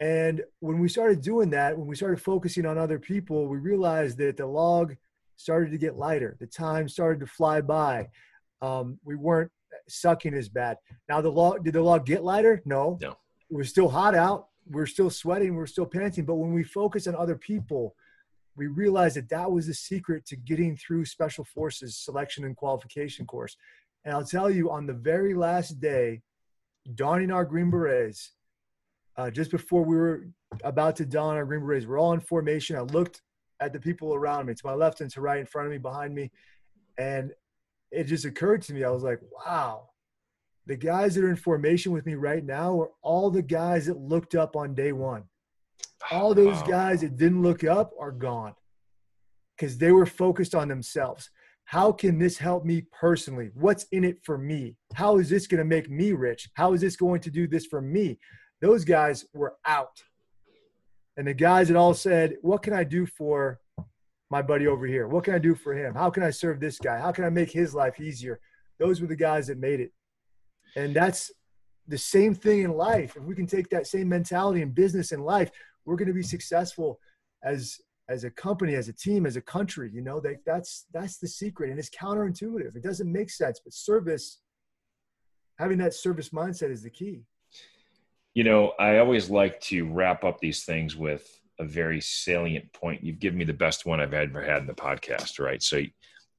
[0.00, 4.18] And when we started doing that, when we started focusing on other people, we realized
[4.18, 4.96] that the log
[5.36, 6.36] started to get lighter.
[6.40, 8.08] The time started to fly by.
[8.62, 9.52] Um, we weren't
[9.88, 10.78] sucking as bad.
[11.08, 12.62] Now the log did the log get lighter?
[12.64, 12.98] No.
[13.00, 13.16] No.
[13.50, 14.46] It was still hot out.
[14.70, 15.54] We're still sweating.
[15.54, 16.24] We're still panting.
[16.24, 17.94] But when we focus on other people,
[18.56, 23.26] we realized that that was the secret to getting through special forces selection and qualification
[23.26, 23.56] course.
[24.04, 26.22] And I'll tell you, on the very last day,
[26.94, 28.32] donning our green berets,
[29.16, 30.28] uh, just before we were
[30.64, 32.76] about to don our green berets, we're all in formation.
[32.76, 33.22] I looked
[33.60, 35.78] at the people around me, to my left and to right, in front of me,
[35.78, 36.30] behind me,
[36.96, 37.32] and
[37.90, 38.84] it just occurred to me.
[38.84, 39.89] I was like, wow,
[40.70, 43.98] the guys that are in formation with me right now are all the guys that
[43.98, 45.24] looked up on day one.
[46.12, 46.66] All those wow.
[46.68, 48.54] guys that didn't look up are gone
[49.56, 51.28] because they were focused on themselves.
[51.64, 53.50] How can this help me personally?
[53.54, 54.76] What's in it for me?
[54.94, 56.48] How is this going to make me rich?
[56.54, 58.20] How is this going to do this for me?
[58.60, 60.00] Those guys were out.
[61.16, 63.58] And the guys that all said, What can I do for
[64.30, 65.08] my buddy over here?
[65.08, 65.96] What can I do for him?
[65.96, 67.00] How can I serve this guy?
[67.00, 68.38] How can I make his life easier?
[68.78, 69.90] Those were the guys that made it.
[70.76, 71.30] And that's
[71.88, 73.16] the same thing in life.
[73.16, 75.50] If we can take that same mentality in business and life,
[75.84, 77.00] we're going to be successful
[77.42, 79.90] as as a company, as a team, as a country.
[79.92, 82.76] You know, that that's that's the secret, and it's counterintuitive.
[82.76, 84.40] It doesn't make sense, but service,
[85.58, 87.22] having that service mindset is the key.
[88.34, 93.02] You know, I always like to wrap up these things with a very salient point.
[93.02, 95.62] You've given me the best one I've ever had in the podcast, right?
[95.62, 95.82] So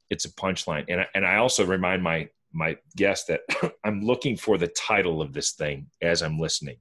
[0.10, 3.42] it's a punchline, and I, and I also remind my my guest that
[3.84, 6.78] I'm looking for the title of this thing as I'm listening.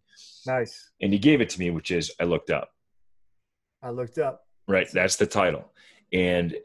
[0.46, 0.90] Nice.
[1.00, 2.70] And you gave it to me, which is I looked up.
[3.82, 4.42] I looked up.
[4.68, 4.88] Right.
[4.92, 5.72] That's the title.
[6.12, 6.56] And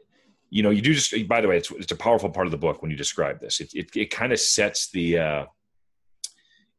[0.50, 1.28] you know, you do just.
[1.28, 3.60] By the way, it's it's a powerful part of the book when you describe this.
[3.60, 5.18] It it, it kind of sets the.
[5.18, 5.44] Uh,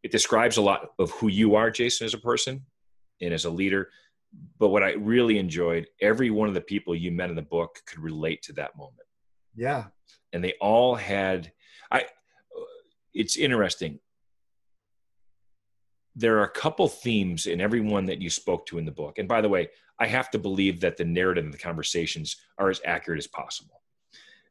[0.03, 2.65] it describes a lot of who you are, Jason, as a person
[3.19, 3.89] and as a leader.
[4.57, 7.79] But what I really enjoyed, every one of the people you met in the book
[7.87, 9.07] could relate to that moment.
[9.55, 9.85] Yeah.
[10.31, 11.51] And they all had.
[11.91, 12.05] I
[13.17, 13.99] it's interesting.
[16.15, 19.17] There are a couple themes in every one that you spoke to in the book.
[19.17, 22.69] And by the way, I have to believe that the narrative and the conversations are
[22.69, 23.81] as accurate as possible.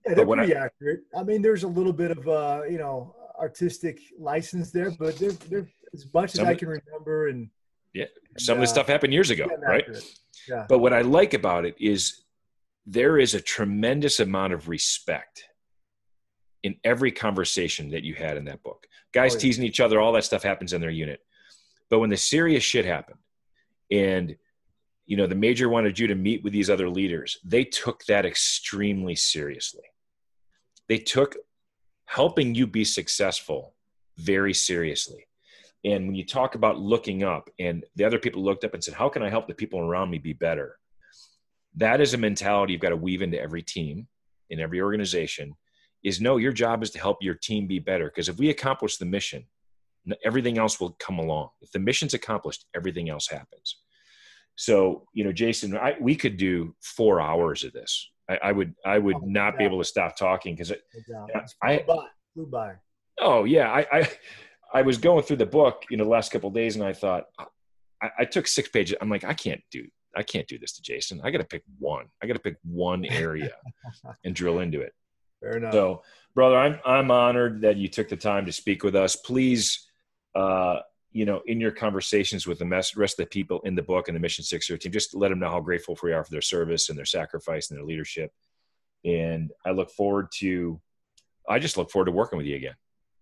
[0.06, 1.00] Yeah, they're pretty I, accurate.
[1.16, 5.32] I mean, there's a little bit of uh, you know artistic license there, but they're,
[5.32, 7.28] they're as much as I can remember.
[7.28, 7.50] And
[7.92, 8.04] yeah,
[8.38, 9.84] some and, of the uh, stuff happened years ago, right?
[10.48, 10.66] Yeah.
[10.68, 12.22] But what I like about it is
[12.84, 15.45] there is a tremendous amount of respect
[16.66, 18.86] in every conversation that you had in that book.
[19.12, 19.40] Guys oh, yeah.
[19.40, 21.20] teasing each other, all that stuff happens in their unit.
[21.88, 23.20] But when the serious shit happened
[23.90, 24.36] and
[25.06, 28.26] you know the major wanted you to meet with these other leaders, they took that
[28.26, 29.84] extremely seriously.
[30.88, 31.36] They took
[32.06, 33.74] helping you be successful
[34.16, 35.26] very seriously.
[35.84, 38.94] And when you talk about looking up and the other people looked up and said,
[38.94, 40.78] How can I help the people around me be better?
[41.76, 44.08] That is a mentality you've got to weave into every team,
[44.50, 45.54] in every organization
[46.04, 48.06] is no, your job is to help your team be better.
[48.06, 49.44] Because if we accomplish the mission,
[50.24, 51.50] everything else will come along.
[51.60, 53.78] If the mission's accomplished, everything else happens.
[54.56, 58.10] So, you know, Jason, I, we could do four hours of this.
[58.28, 59.58] I, I would, I would oh, not yeah.
[59.58, 60.72] be able to stop talking because
[61.62, 61.84] I,
[62.34, 62.74] flew by.
[63.20, 64.10] Oh yeah, I, I,
[64.74, 67.24] I was going through the book, you know, the last couple days, and I thought,
[68.02, 68.96] I, I took six pages.
[69.00, 69.86] I'm like, I can't do,
[70.16, 71.20] I can't do this to Jason.
[71.22, 72.06] I got to pick one.
[72.22, 73.52] I got to pick one area
[74.24, 74.92] and drill into it.
[75.46, 75.72] Fair enough.
[75.72, 76.02] So,
[76.34, 79.16] brother, I'm I'm honored that you took the time to speak with us.
[79.16, 79.86] Please,
[80.34, 80.80] uh,
[81.12, 84.16] you know, in your conversations with the rest of the people in the book and
[84.16, 86.42] the Mission Six Zero team, just let them know how grateful we are for their
[86.42, 88.32] service and their sacrifice and their leadership.
[89.04, 90.80] And I look forward to,
[91.48, 92.74] I just look forward to working with you again.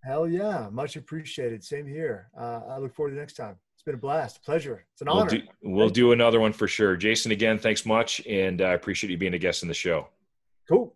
[0.02, 1.62] Hell yeah, much appreciated.
[1.62, 2.30] Same here.
[2.38, 3.56] Uh, I look forward to the next time.
[3.74, 4.86] It's been a blast, pleasure.
[4.92, 5.30] It's an we'll honor.
[5.30, 6.96] Do, we'll do another one for sure.
[6.96, 10.08] Jason, again, thanks much, and I appreciate you being a guest in the show.
[10.66, 10.94] Cool.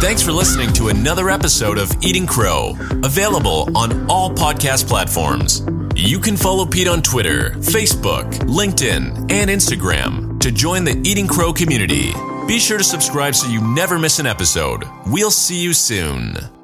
[0.00, 5.66] Thanks for listening to another episode of Eating Crow, available on all podcast platforms.
[5.96, 11.52] You can follow Pete on Twitter, Facebook, LinkedIn, and Instagram to join the Eating Crow
[11.52, 12.12] community.
[12.46, 14.84] Be sure to subscribe so you never miss an episode.
[15.06, 16.57] We'll see you soon.